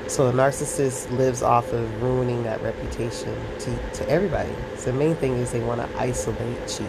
So 0.08 0.28
a 0.28 0.32
narcissist 0.32 1.10
lives 1.16 1.42
off 1.42 1.72
of 1.72 2.02
ruining 2.02 2.44
that 2.44 2.62
reputation 2.62 3.34
to, 3.58 3.92
to 3.94 4.08
everybody. 4.08 4.52
So 4.76 4.92
the 4.92 4.98
main 4.98 5.16
thing 5.16 5.34
is 5.38 5.50
they 5.50 5.60
want 5.60 5.80
to 5.80 5.98
isolate 5.98 6.80
you. 6.80 6.86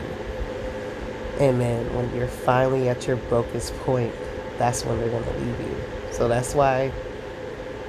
And 1.40 1.62
then 1.62 1.94
when 1.96 2.14
you're 2.16 2.28
finally 2.28 2.90
at 2.90 3.08
your 3.08 3.18
brokest 3.18 3.76
point, 3.80 4.14
that's 4.58 4.84
when 4.84 4.98
they're 5.00 5.10
going 5.10 5.24
to 5.24 5.38
leave 5.40 5.60
you. 5.60 5.78
So 6.12 6.28
that's 6.28 6.56
why, 6.56 6.92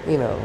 you 0.06 0.18
know, 0.18 0.40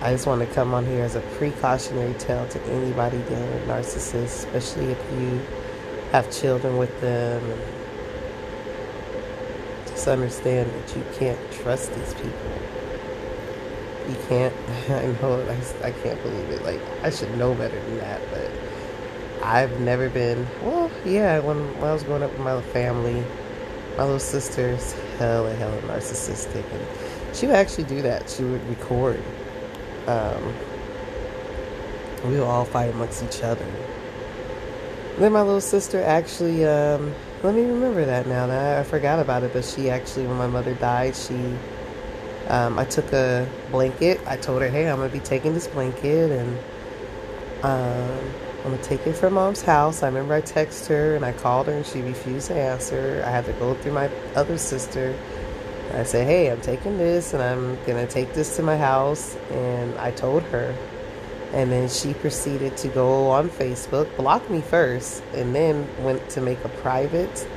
I 0.00 0.12
just 0.12 0.26
want 0.26 0.46
to 0.46 0.54
come 0.54 0.74
on 0.74 0.86
here 0.86 1.02
as 1.02 1.16
a 1.16 1.20
precautionary 1.20 2.14
tale 2.14 2.46
to 2.48 2.62
anybody 2.64 3.18
dealing 3.22 3.52
with 3.52 3.66
narcissists, 3.66 4.44
especially 4.46 4.92
if 4.92 5.12
you 5.18 5.40
have 6.12 6.30
children 6.30 6.76
with 6.76 7.00
them. 7.00 7.42
Just 9.86 10.06
understand 10.06 10.70
that 10.70 10.96
you 10.96 11.04
can't 11.18 11.52
trust 11.52 11.92
these 11.94 12.14
people 12.14 12.58
you 14.08 14.16
can't. 14.28 14.54
I 14.90 15.06
know. 15.20 15.40
I, 15.48 15.86
I 15.88 15.90
can't 15.92 16.20
believe 16.22 16.50
it. 16.50 16.62
Like 16.64 16.80
I 17.02 17.10
should 17.10 17.36
know 17.36 17.54
better 17.54 17.78
than 17.80 17.98
that, 17.98 18.20
but 18.30 18.50
I've 19.42 19.80
never 19.80 20.08
been. 20.08 20.46
Well, 20.62 20.90
yeah. 21.04 21.38
When, 21.40 21.58
when 21.80 21.90
I 21.90 21.92
was 21.92 22.02
growing 22.02 22.22
up 22.22 22.32
with 22.32 22.40
my 22.40 22.60
family, 22.60 23.24
my 23.96 24.04
little 24.04 24.18
sister's 24.18 24.92
hella 25.18 25.54
hella 25.54 25.80
narcissistic, 25.82 26.64
and 26.72 27.36
she 27.36 27.46
would 27.46 27.56
actually 27.56 27.84
do 27.84 28.02
that. 28.02 28.28
She 28.28 28.44
would 28.44 28.66
record. 28.68 29.22
Um, 30.06 30.54
we 32.24 32.32
would 32.32 32.40
all 32.40 32.64
fight 32.64 32.90
amongst 32.90 33.22
each 33.22 33.42
other. 33.42 33.64
And 33.64 35.24
then 35.24 35.32
my 35.32 35.42
little 35.42 35.60
sister 35.60 36.02
actually. 36.02 36.64
Um, 36.64 37.14
let 37.42 37.54
me 37.54 37.62
remember 37.62 38.04
that 38.04 38.26
now. 38.26 38.48
That 38.48 38.80
I 38.80 38.82
forgot 38.82 39.20
about 39.20 39.44
it, 39.44 39.52
but 39.52 39.64
she 39.64 39.90
actually, 39.90 40.26
when 40.26 40.36
my 40.36 40.48
mother 40.48 40.74
died, 40.74 41.14
she 41.14 41.56
um, 42.48 42.78
I 42.78 42.84
took 42.84 43.12
a 43.12 43.48
blanket. 43.70 44.20
I 44.26 44.36
told 44.36 44.62
her, 44.62 44.68
hey, 44.68 44.88
I'm 44.88 44.96
going 44.96 45.10
to 45.10 45.16
be 45.16 45.22
taking 45.22 45.54
this 45.54 45.66
blanket 45.66 46.30
and 46.30 46.58
um, 47.62 48.34
I'm 48.68 48.76
to 48.76 48.84
take 48.84 49.06
it 49.06 49.14
from 49.14 49.34
mom's 49.34 49.62
house. 49.62 50.02
I 50.02 50.08
remember 50.08 50.34
I 50.34 50.42
texted 50.42 50.88
her 50.88 51.16
and 51.16 51.24
I 51.24 51.32
called 51.32 51.68
her 51.68 51.72
and 51.72 51.86
she 51.86 52.02
refused 52.02 52.48
to 52.48 52.54
answer. 52.54 53.22
I 53.24 53.30
had 53.30 53.46
to 53.46 53.54
go 53.54 53.72
through 53.72 53.92
my 53.92 54.08
other 54.34 54.58
sister. 54.58 55.18
I 55.94 56.02
said, 56.02 56.26
hey, 56.26 56.50
I'm 56.50 56.60
taking 56.60 56.98
this 56.98 57.32
and 57.32 57.42
I'm 57.42 57.82
to 57.86 58.06
take 58.06 58.34
this 58.34 58.56
to 58.56 58.62
my 58.62 58.76
house. 58.76 59.36
And 59.52 59.96
I 59.98 60.10
told 60.10 60.42
her. 60.44 60.74
And 61.54 61.72
then 61.72 61.88
she 61.88 62.12
proceeded 62.12 62.76
to 62.78 62.88
go 62.88 63.30
on 63.30 63.48
Facebook, 63.48 64.14
block 64.18 64.50
me 64.50 64.60
first, 64.60 65.22
and 65.32 65.54
then 65.54 65.88
went 66.04 66.28
to 66.30 66.42
make 66.42 66.62
a 66.62 66.68
private 66.68 67.48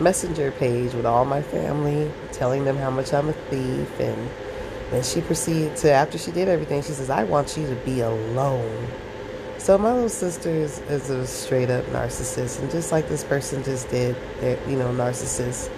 messenger 0.00 0.50
page 0.52 0.94
with 0.94 1.04
all 1.04 1.26
my 1.26 1.42
family, 1.42 2.10
telling 2.32 2.64
them 2.64 2.78
how 2.78 2.90
much 2.90 3.12
I'm 3.12 3.28
a 3.28 3.34
thief. 3.34 4.00
And 4.00 4.30
then 4.90 5.02
she 5.02 5.20
proceeded 5.20 5.76
to, 5.78 5.92
after 5.92 6.16
she 6.16 6.30
did 6.30 6.48
everything, 6.48 6.80
she 6.80 6.92
says, 6.92 7.10
I 7.10 7.24
want 7.24 7.54
you 7.58 7.66
to 7.66 7.74
be 7.84 8.00
alone. 8.00 8.88
So 9.62 9.78
my 9.78 9.92
little 9.92 10.08
sister 10.08 10.50
is, 10.50 10.80
is 10.90 11.08
a 11.08 11.24
straight 11.24 11.70
up 11.70 11.84
narcissist. 11.84 12.58
And 12.58 12.68
just 12.68 12.90
like 12.90 13.08
this 13.08 13.22
person 13.22 13.62
just 13.62 13.88
did, 13.90 14.16
you 14.68 14.74
know, 14.74 14.88
narcissists, 14.88 15.70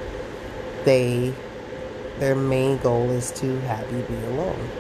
they, 0.86 1.34
their 2.18 2.34
main 2.34 2.78
goal 2.78 3.10
is 3.10 3.30
to 3.32 3.60
have 3.60 3.92
you 3.92 4.00
be 4.04 4.14
alone. 4.28 4.70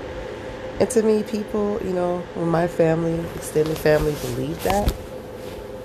And 0.80 0.88
to 0.88 1.02
me, 1.02 1.22
people, 1.22 1.78
you 1.84 1.92
know, 1.92 2.20
when 2.32 2.48
my 2.48 2.66
family, 2.66 3.20
extended 3.34 3.76
family, 3.76 4.14
believed 4.22 4.62
that, 4.62 4.90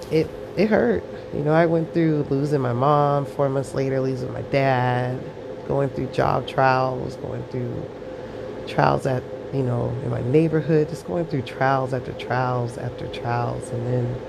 it 0.10 0.29
it 0.55 0.69
hurt. 0.69 1.03
You 1.34 1.41
know, 1.41 1.51
I 1.51 1.65
went 1.65 1.93
through 1.93 2.25
losing 2.29 2.62
my 2.62 2.71
mom, 2.71 3.25
four 3.25 3.49
months 3.49 3.73
later, 3.73 3.99
losing 3.99 4.32
my 4.32 4.43
dad, 4.43 5.21
going 5.67 5.89
through 5.89 6.08
job 6.13 6.47
trials, 6.47 7.17
going 7.17 7.43
through 7.47 7.86
trials 8.65 9.05
at, 9.05 9.23
you 9.53 9.63
know, 9.63 9.89
in 10.03 10.09
my 10.09 10.21
neighborhood, 10.21 10.89
just 10.89 11.07
going 11.07 11.25
through 11.25 11.41
trials 11.43 11.93
after 11.93 12.13
trials 12.13 12.77
after 12.77 13.07
trials. 13.07 13.69
And 13.69 13.88
then 13.88 14.21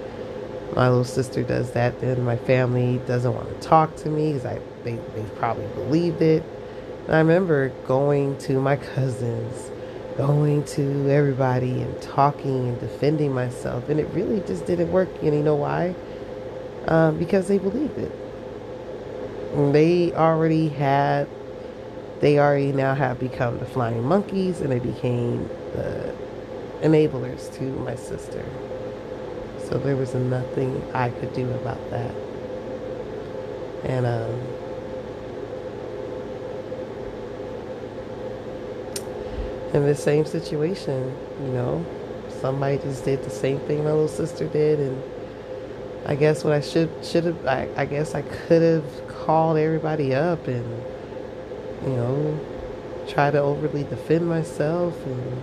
my 0.74 0.88
little 0.88 1.04
sister 1.04 1.42
does 1.42 1.72
that, 1.72 2.00
then 2.00 2.24
my 2.24 2.36
family 2.36 3.00
doesn't 3.06 3.34
want 3.34 3.48
to 3.48 3.68
talk 3.68 3.96
to 3.96 4.08
me 4.08 4.32
because 4.32 4.46
I 4.46 4.60
they, 4.84 4.94
they 5.14 5.24
probably 5.36 5.66
believed 5.74 6.22
it. 6.22 6.42
And 7.06 7.16
I 7.16 7.18
remember 7.18 7.70
going 7.86 8.38
to 8.38 8.60
my 8.60 8.76
cousins, 8.76 9.70
going 10.16 10.64
to 10.64 11.10
everybody 11.10 11.82
and 11.82 12.00
talking 12.00 12.68
and 12.68 12.80
defending 12.80 13.32
myself, 13.32 13.88
and 13.88 13.98
it 13.98 14.08
really 14.10 14.40
just 14.46 14.66
didn't 14.66 14.92
work. 14.92 15.08
And 15.22 15.34
you 15.34 15.42
know 15.42 15.56
why? 15.56 15.94
Um, 16.86 17.18
because 17.18 17.48
they 17.48 17.58
believed 17.58 17.98
it. 17.98 18.12
And 19.54 19.74
they 19.74 20.12
already 20.12 20.68
had, 20.68 21.28
they 22.20 22.38
already 22.38 22.72
now 22.72 22.94
have 22.94 23.18
become 23.18 23.58
the 23.58 23.66
flying 23.66 24.04
monkeys, 24.04 24.60
and 24.60 24.70
they 24.70 24.78
became 24.78 25.48
the 25.72 26.14
enablers 26.82 27.52
to 27.56 27.62
my 27.62 27.94
sister. 27.94 28.44
So 29.68 29.78
there 29.78 29.96
was 29.96 30.14
nothing 30.14 30.82
I 30.92 31.10
could 31.10 31.32
do 31.32 31.48
about 31.50 31.90
that. 31.90 32.14
And 33.84 34.04
um, 34.04 34.40
in 39.72 39.86
the 39.86 39.94
same 39.94 40.26
situation, 40.26 41.16
you 41.40 41.52
know, 41.52 41.86
somebody 42.40 42.78
just 42.78 43.04
did 43.04 43.22
the 43.24 43.30
same 43.30 43.60
thing 43.60 43.84
my 43.84 43.92
little 43.92 44.08
sister 44.08 44.46
did, 44.48 44.80
and 44.80 45.02
I 46.06 46.16
guess 46.16 46.44
what 46.44 46.52
I 46.52 46.60
should 46.60 46.90
should 47.02 47.24
have, 47.24 47.46
I, 47.46 47.68
I 47.76 47.86
guess 47.86 48.14
I 48.14 48.22
could 48.22 48.62
have 48.62 49.08
called 49.08 49.56
everybody 49.56 50.14
up 50.14 50.46
and 50.46 50.84
you 51.82 51.90
know 51.90 52.40
try 53.08 53.30
to 53.30 53.38
overly 53.40 53.82
defend 53.84 54.28
myself 54.28 54.94
and 55.04 55.42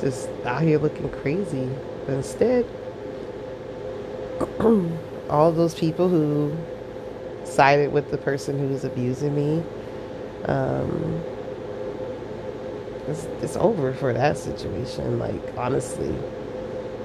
just 0.00 0.28
out 0.44 0.62
here 0.62 0.78
looking 0.78 1.08
crazy. 1.08 1.68
But 2.06 2.14
instead, 2.14 2.66
all 5.30 5.52
those 5.52 5.74
people 5.74 6.08
who 6.08 6.56
sided 7.44 7.92
with 7.92 8.10
the 8.10 8.18
person 8.18 8.58
who 8.58 8.68
was 8.68 8.84
abusing 8.84 9.34
me, 9.34 9.62
um, 10.46 11.22
it's, 13.06 13.24
it's 13.42 13.56
over 13.56 13.92
for 13.92 14.12
that 14.12 14.36
situation. 14.36 15.18
Like 15.18 15.56
honestly, 15.56 16.14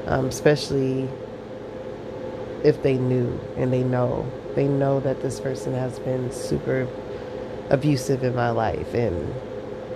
um, 0.08 0.26
especially 0.26 1.08
if 2.64 2.82
they 2.84 2.98
knew 2.98 3.40
and 3.56 3.72
they 3.72 3.84
know 3.84 4.30
they 4.56 4.68
know 4.68 5.00
that 5.00 5.22
this 5.22 5.40
person 5.40 5.74
has 5.74 5.98
been 6.00 6.30
super 6.32 6.86
abusive 7.70 8.24
in 8.24 8.36
my 8.36 8.50
life 8.50 8.94
and 8.94 9.34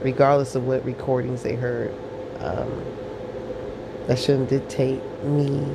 regardless 0.01 0.55
of 0.55 0.65
what 0.65 0.83
recordings 0.85 1.43
they 1.43 1.55
heard 1.55 1.93
um, 2.39 2.83
that 4.07 4.19
shouldn't 4.19 4.49
dictate 4.49 5.01
me 5.23 5.65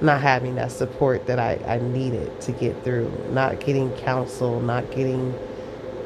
not 0.00 0.20
having 0.20 0.54
that 0.54 0.72
support 0.72 1.26
that 1.26 1.38
I, 1.38 1.60
I 1.66 1.78
needed 1.78 2.40
to 2.42 2.52
get 2.52 2.82
through, 2.82 3.12
not 3.32 3.60
getting 3.60 3.94
counsel, 3.98 4.60
not 4.60 4.90
getting 4.90 5.38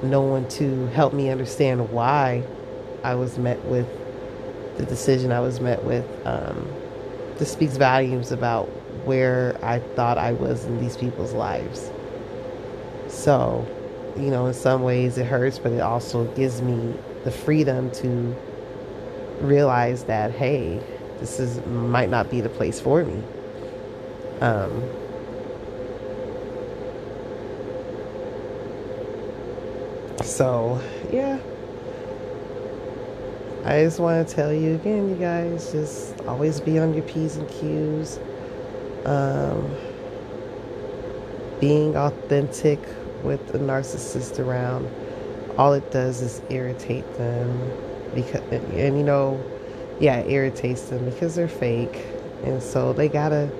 no 0.02 0.20
one 0.20 0.48
to 0.50 0.86
help 0.86 1.12
me 1.12 1.30
understand 1.30 1.90
why 1.90 2.42
I 3.02 3.14
was 3.14 3.38
met 3.38 3.64
with 3.64 3.86
the 4.76 4.84
decision 4.84 5.30
I 5.30 5.40
was 5.40 5.60
met 5.60 5.84
with. 5.84 6.04
Um, 6.26 6.68
this 7.38 7.52
speaks 7.52 7.76
volumes 7.76 8.32
about 8.32 8.66
where 9.06 9.56
I 9.62 9.78
thought 9.78 10.18
I 10.18 10.32
was 10.32 10.64
in 10.64 10.80
these 10.80 10.96
people's 10.96 11.32
lives. 11.32 11.90
So, 13.08 13.66
you 14.16 14.30
know, 14.30 14.46
in 14.46 14.54
some 14.54 14.82
ways 14.82 15.18
it 15.18 15.26
hurts, 15.26 15.58
but 15.58 15.72
it 15.72 15.80
also 15.80 16.24
gives 16.34 16.62
me 16.62 16.94
the 17.24 17.30
freedom 17.30 17.90
to 17.92 18.36
realize 19.40 20.04
that, 20.04 20.30
hey, 20.30 20.80
this 21.20 21.40
is 21.40 21.64
might 21.66 22.10
not 22.10 22.30
be 22.30 22.40
the 22.40 22.48
place 22.48 22.80
for 22.80 23.04
me. 23.04 23.22
Um, 24.40 24.82
so, 30.22 30.80
yeah. 31.12 31.38
I 33.64 33.82
just 33.82 33.98
want 33.98 34.28
to 34.28 34.34
tell 34.34 34.52
you 34.52 34.74
again, 34.74 35.08
you 35.08 35.16
guys, 35.16 35.72
just 35.72 36.20
always 36.26 36.60
be 36.60 36.78
on 36.78 36.92
your 36.92 37.02
P's 37.04 37.36
and 37.36 37.48
Q's. 37.48 38.18
Um, 39.06 39.74
being 41.60 41.96
authentic 41.96 42.78
with 43.24 43.54
a 43.54 43.58
narcissist 43.58 44.38
around, 44.38 44.88
all 45.58 45.72
it 45.72 45.90
does 45.90 46.20
is 46.20 46.42
irritate 46.50 47.10
them. 47.16 47.70
Because, 48.14 48.42
and 48.52 48.96
you 48.96 49.02
know, 49.04 49.42
yeah, 49.98 50.18
it 50.18 50.30
irritates 50.30 50.82
them 50.82 51.04
because 51.04 51.34
they're 51.34 51.48
fake, 51.48 52.04
and 52.44 52.62
so 52.62 52.92
they 52.92 53.08
gotta 53.08 53.50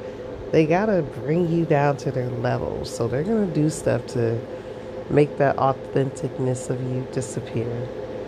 they 0.53 0.66
gotta 0.66 1.03
bring 1.03 1.50
you 1.50 1.64
down 1.64 1.96
to 1.98 2.12
their 2.12 2.29
level. 2.29 2.85
So 2.85 3.09
they're 3.09 3.24
gonna 3.24 3.46
do 3.46 3.70
stuff 3.70 4.07
to 4.09 4.38
make 5.11 5.38
that 5.38 5.57
authenticness 5.57 6.70
of 6.70 6.81
you 6.83 7.07
disappear. 7.12 7.66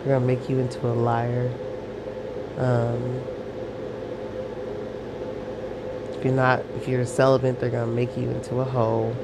They're 0.04 0.14
gonna 0.14 0.26
make 0.26 0.48
you 0.48 0.58
into 0.58 0.86
a 0.86 0.92
liar. 0.92 1.50
Um, 2.58 3.22
if 6.12 6.24
you're 6.24 6.34
not, 6.34 6.64
if 6.76 6.88
you're 6.88 7.02
a 7.02 7.06
celibate, 7.06 7.60
they're 7.60 7.70
gonna 7.70 7.86
make 7.86 8.16
you 8.16 8.30
into 8.30 8.60
a 8.60 8.64
hoe. 8.64 9.14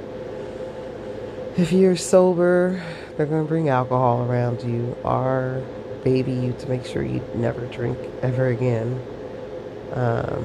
If 1.55 1.71
you're 1.71 1.97
sober, 1.97 2.83
they're 3.17 3.27
gonna 3.27 3.45
bring 3.45 3.69
alcohol 3.69 4.23
around 4.23 4.63
you 4.63 4.97
or 5.05 5.63
baby 6.03 6.33
you 6.33 6.55
to 6.55 6.67
make 6.67 6.87
sure 6.87 7.03
you 7.03 7.23
never 7.35 7.67
drink 7.67 7.99
ever 8.23 8.47
again. 8.47 8.99
Um, 9.93 10.45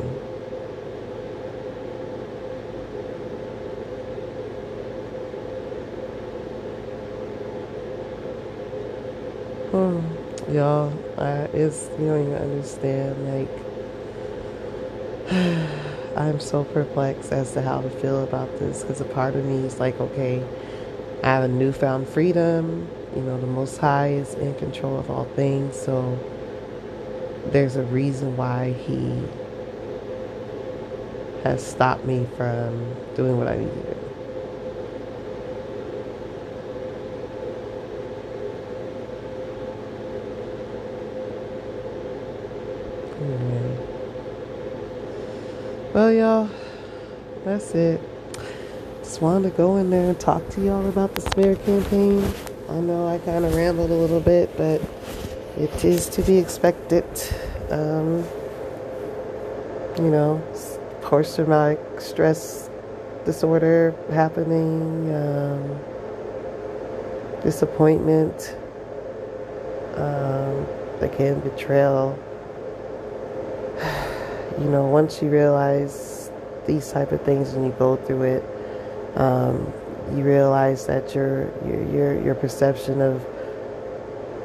hmm, 9.71 10.53
y'all, 10.53 10.93
I 11.17 11.47
it's 11.53 11.89
you 11.97 12.07
don't 12.07 12.27
even 12.27 12.35
understand. 12.35 13.15
Like, 13.29 13.49
I'm 16.17 16.41
so 16.41 16.65
perplexed 16.65 17.31
as 17.31 17.53
to 17.53 17.61
how 17.61 17.79
to 17.79 17.89
feel 17.89 18.25
about 18.25 18.59
this 18.59 18.81
because 18.81 18.99
a 18.99 19.05
part 19.05 19.37
of 19.37 19.45
me 19.45 19.65
is 19.65 19.79
like, 19.79 19.97
okay, 20.01 20.43
I 21.23 21.27
have 21.27 21.43
a 21.43 21.47
newfound 21.47 22.07
freedom 22.07 22.87
you 23.17 23.23
know, 23.23 23.39
the 23.39 23.47
Most 23.47 23.77
High 23.77 24.09
is 24.09 24.35
in 24.35 24.53
control 24.55 24.99
of 24.99 25.09
all 25.09 25.25
things, 25.25 25.75
so 25.75 26.19
there's 27.47 27.75
a 27.75 27.81
reason 27.83 28.37
why 28.37 28.73
He 28.73 29.23
has 31.43 31.65
stopped 31.65 32.05
me 32.05 32.27
from 32.37 32.95
doing 33.15 33.37
what 33.37 33.47
I 33.47 33.57
need 33.57 33.73
to 33.73 33.81
do. 33.81 33.93
Well, 45.93 46.11
y'all, 46.11 46.49
that's 47.43 47.73
it. 47.73 48.06
Just 49.17 49.23
wanted 49.23 49.49
to 49.49 49.57
go 49.57 49.77
in 49.77 49.89
there 49.89 50.09
and 50.09 50.19
talk 50.19 50.47
to 50.49 50.63
y'all 50.63 50.87
about 50.87 51.15
the 51.15 51.21
smear 51.21 51.55
campaign. 51.55 52.23
I 52.69 52.79
know 52.79 53.07
I 53.07 53.17
kind 53.17 53.45
of 53.45 53.55
rambled 53.55 53.89
a 53.89 53.93
little 53.95 54.19
bit, 54.19 54.55
but 54.55 54.79
it 55.57 55.83
is 55.83 56.07
to 56.09 56.21
be 56.21 56.37
expected. 56.37 57.03
Um, 57.71 58.23
you 59.97 60.11
know, 60.11 60.39
post 61.01 61.35
traumatic 61.35 61.79
stress 61.99 62.69
disorder 63.25 63.95
happening, 64.11 65.11
um, 65.15 65.79
disappointment, 67.41 68.55
um, 69.95 70.67
again, 71.01 71.39
betrayal. 71.39 72.15
You 74.59 74.69
know, 74.69 74.85
once 74.85 75.23
you 75.23 75.29
realize 75.29 76.31
these 76.67 76.91
type 76.91 77.11
of 77.11 77.21
things 77.21 77.53
and 77.53 77.63
you 77.65 77.71
go 77.77 77.95
through 77.95 78.23
it, 78.23 78.56
um, 79.17 79.73
you 80.15 80.23
realize 80.23 80.85
that 80.85 81.13
your 81.13 81.51
your 81.65 82.21
your 82.21 82.35
perception 82.35 83.01
of 83.01 83.21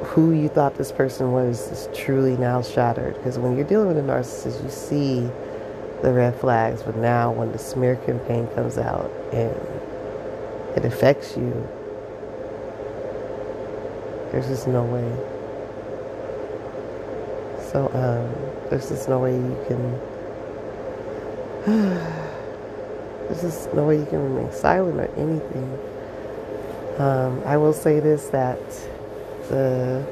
who 0.01 0.31
you 0.31 0.49
thought 0.49 0.75
this 0.75 0.91
person 0.91 1.31
was 1.31 1.71
is 1.71 1.87
truly 1.95 2.35
now 2.35 2.61
shattered. 2.61 3.15
Because 3.15 3.39
when 3.39 3.55
you're 3.55 3.67
dealing 3.67 3.87
with 3.87 3.97
a 3.97 4.01
narcissist, 4.01 4.61
you 4.63 4.69
see 4.69 5.21
the 6.01 6.11
red 6.11 6.35
flags, 6.39 6.81
but 6.83 6.97
now 6.97 7.31
when 7.31 7.51
the 7.51 7.57
smear 7.57 7.95
campaign 7.97 8.47
comes 8.47 8.77
out 8.77 9.09
and 9.31 9.55
it 10.75 10.83
affects 10.83 11.37
you, 11.37 11.51
there's 14.31 14.47
just 14.47 14.67
no 14.67 14.83
way. 14.83 15.09
So 17.71 17.87
um, 17.93 18.27
there's 18.69 18.89
just 18.89 19.07
no 19.07 19.19
way 19.19 19.35
you 19.35 19.57
can. 21.65 22.09
There's 23.27 23.41
just 23.41 23.73
no 23.73 23.85
way 23.85 23.99
you 23.99 24.05
can 24.05 24.23
remain 24.23 24.51
silent 24.51 24.99
or 24.99 25.09
anything. 25.15 25.79
Um, 26.99 27.41
I 27.45 27.57
will 27.57 27.73
say 27.73 27.99
this 27.99 28.27
that 28.27 28.59
the 29.49 30.05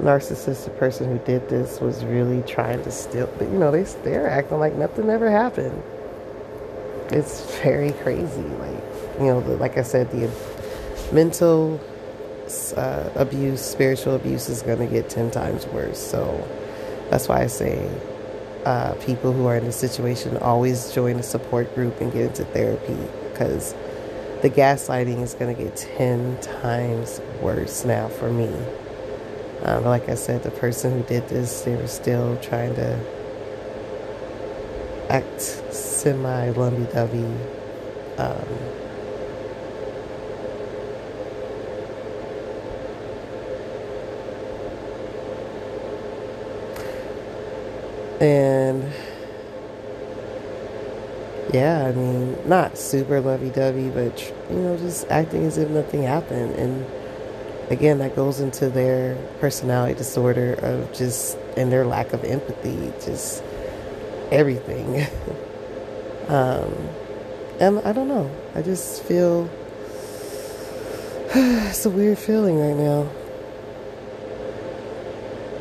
narcissistic 0.00 0.76
person 0.78 1.08
who 1.08 1.24
did 1.24 1.48
this 1.48 1.80
was 1.80 2.04
really 2.04 2.42
trying 2.42 2.82
to 2.84 2.90
steal, 2.90 3.28
but 3.38 3.48
you 3.48 3.58
know, 3.58 3.70
they, 3.70 3.84
they're 4.04 4.28
acting 4.28 4.58
like 4.58 4.74
nothing 4.74 5.10
ever 5.10 5.30
happened. 5.30 5.82
it's 7.10 7.56
very 7.62 7.92
crazy. 7.92 8.42
Like, 8.42 8.84
you 9.20 9.26
know, 9.26 9.38
like 9.60 9.78
I 9.78 9.82
said, 9.82 10.10
the 10.10 10.30
mental 11.12 11.80
uh, 12.76 13.10
abuse, 13.16 13.60
spiritual 13.62 14.16
abuse 14.16 14.48
is 14.48 14.62
going 14.62 14.78
to 14.78 14.86
get 14.86 15.10
10 15.10 15.30
times 15.30 15.66
worse. 15.66 15.98
So 15.98 16.46
that's 17.10 17.28
why 17.28 17.42
I 17.42 17.46
say 17.46 17.88
uh, 18.64 18.94
people 18.94 19.32
who 19.32 19.46
are 19.46 19.56
in 19.56 19.64
this 19.64 19.76
situation 19.76 20.36
always 20.38 20.92
join 20.92 21.16
a 21.16 21.22
support 21.22 21.74
group 21.74 22.00
and 22.00 22.12
get 22.12 22.22
into 22.26 22.44
therapy 22.44 22.96
because 23.30 23.74
the 24.42 24.50
gaslighting 24.50 25.22
is 25.22 25.34
going 25.34 25.54
to 25.54 25.62
get 25.62 25.76
10 25.76 26.40
times 26.40 27.20
worse 27.40 27.84
now 27.84 28.08
for 28.08 28.30
me. 28.30 28.52
Um, 29.62 29.84
like 29.84 30.08
I 30.08 30.14
said, 30.14 30.42
the 30.42 30.50
person 30.50 30.92
who 30.92 31.02
did 31.04 31.28
this, 31.28 31.62
they 31.62 31.76
were 31.76 31.86
still 31.86 32.36
trying 32.38 32.74
to 32.74 32.98
act 35.08 35.40
semi 35.40 36.50
lovey 36.50 36.86
dovey. 36.92 37.24
Um, 38.18 38.46
and 48.20 48.51
yeah, 51.52 51.86
I 51.86 51.92
mean, 51.92 52.36
not 52.48 52.78
super 52.78 53.20
lovey 53.20 53.50
dovey, 53.50 53.90
but 53.90 54.34
you 54.50 54.56
know, 54.56 54.76
just 54.78 55.06
acting 55.08 55.44
as 55.44 55.58
if 55.58 55.68
nothing 55.68 56.02
happened. 56.02 56.54
And 56.54 56.86
again, 57.70 57.98
that 57.98 58.16
goes 58.16 58.40
into 58.40 58.70
their 58.70 59.16
personality 59.38 59.94
disorder 59.94 60.54
of 60.54 60.92
just 60.94 61.36
and 61.56 61.70
their 61.70 61.84
lack 61.84 62.14
of 62.14 62.24
empathy, 62.24 62.92
just 63.04 63.42
everything. 64.30 65.06
um, 66.28 66.72
and 67.60 67.78
I 67.80 67.92
don't 67.92 68.08
know. 68.08 68.30
I 68.54 68.62
just 68.62 69.02
feel 69.02 69.48
it's 71.34 71.84
a 71.84 71.90
weird 71.90 72.18
feeling 72.18 72.58
right 72.58 72.76
now. 72.76 73.08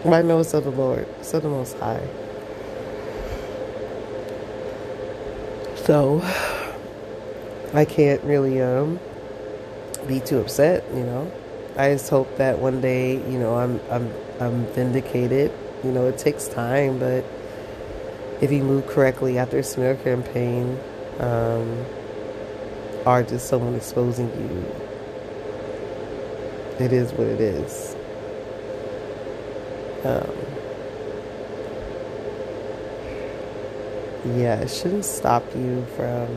I 0.06 0.22
know 0.22 0.40
it's 0.40 0.54
of 0.54 0.64
the 0.64 0.72
Lord, 0.72 1.08
it's 1.20 1.34
of 1.34 1.44
the 1.44 1.50
Most 1.50 1.78
High. 1.78 2.08
So 5.86 6.22
I 7.74 7.86
can't 7.86 8.24
really 8.24 8.62
um, 8.62 9.00
be 10.08 10.20
too 10.20 10.40
upset, 10.40 10.84
you 10.94 11.04
know. 11.04 11.32
I 11.76 11.94
just 11.94 12.10
hope 12.10 12.38
that 12.38 12.60
one 12.60 12.82
day, 12.82 13.14
you 13.14 13.40
know, 13.40 13.56
I'm 13.56 13.80
I'm 13.90 14.14
I'm 14.40 14.66
vindicated. 14.74 15.52
You 15.84 15.92
know, 15.92 16.06
it 16.08 16.20
takes 16.20 16.48
time, 16.48 17.00
but 17.00 17.26
if 18.42 18.52
you 18.52 18.64
move 18.64 18.86
correctly 18.88 19.40
after 19.40 19.58
a 19.60 19.64
smear 19.64 19.96
campaign, 19.96 20.78
um, 21.20 21.86
or 23.06 23.24
just 23.24 23.48
someone 23.48 23.74
exposing 23.74 24.30
you, 24.30 24.66
it 26.86 26.94
is 26.94 27.12
what 27.14 27.26
it 27.26 27.42
is. 27.42 27.96
Um, 30.04 30.51
yeah, 34.26 34.60
it 34.62 34.70
shouldn't 34.70 35.06
stop 35.06 35.44
you 35.56 35.86
from 35.96 36.28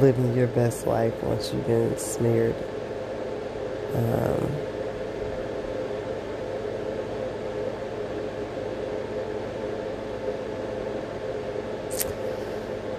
living 0.00 0.34
your 0.36 0.48
best 0.48 0.86
life 0.86 1.14
once 1.22 1.52
you've 1.52 1.66
been 1.66 1.96
smeared. 1.98 2.54
Um, 3.94 4.52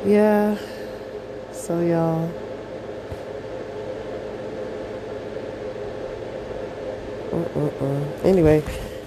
yeah, 0.06 0.58
so 1.52 1.82
y'all. 1.82 2.32
Mm-mm-mm. 7.32 8.26
Anyway, 8.26 8.64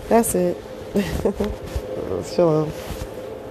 that's 0.08 0.34
it. 0.34 0.56
Shalom. 2.06 2.70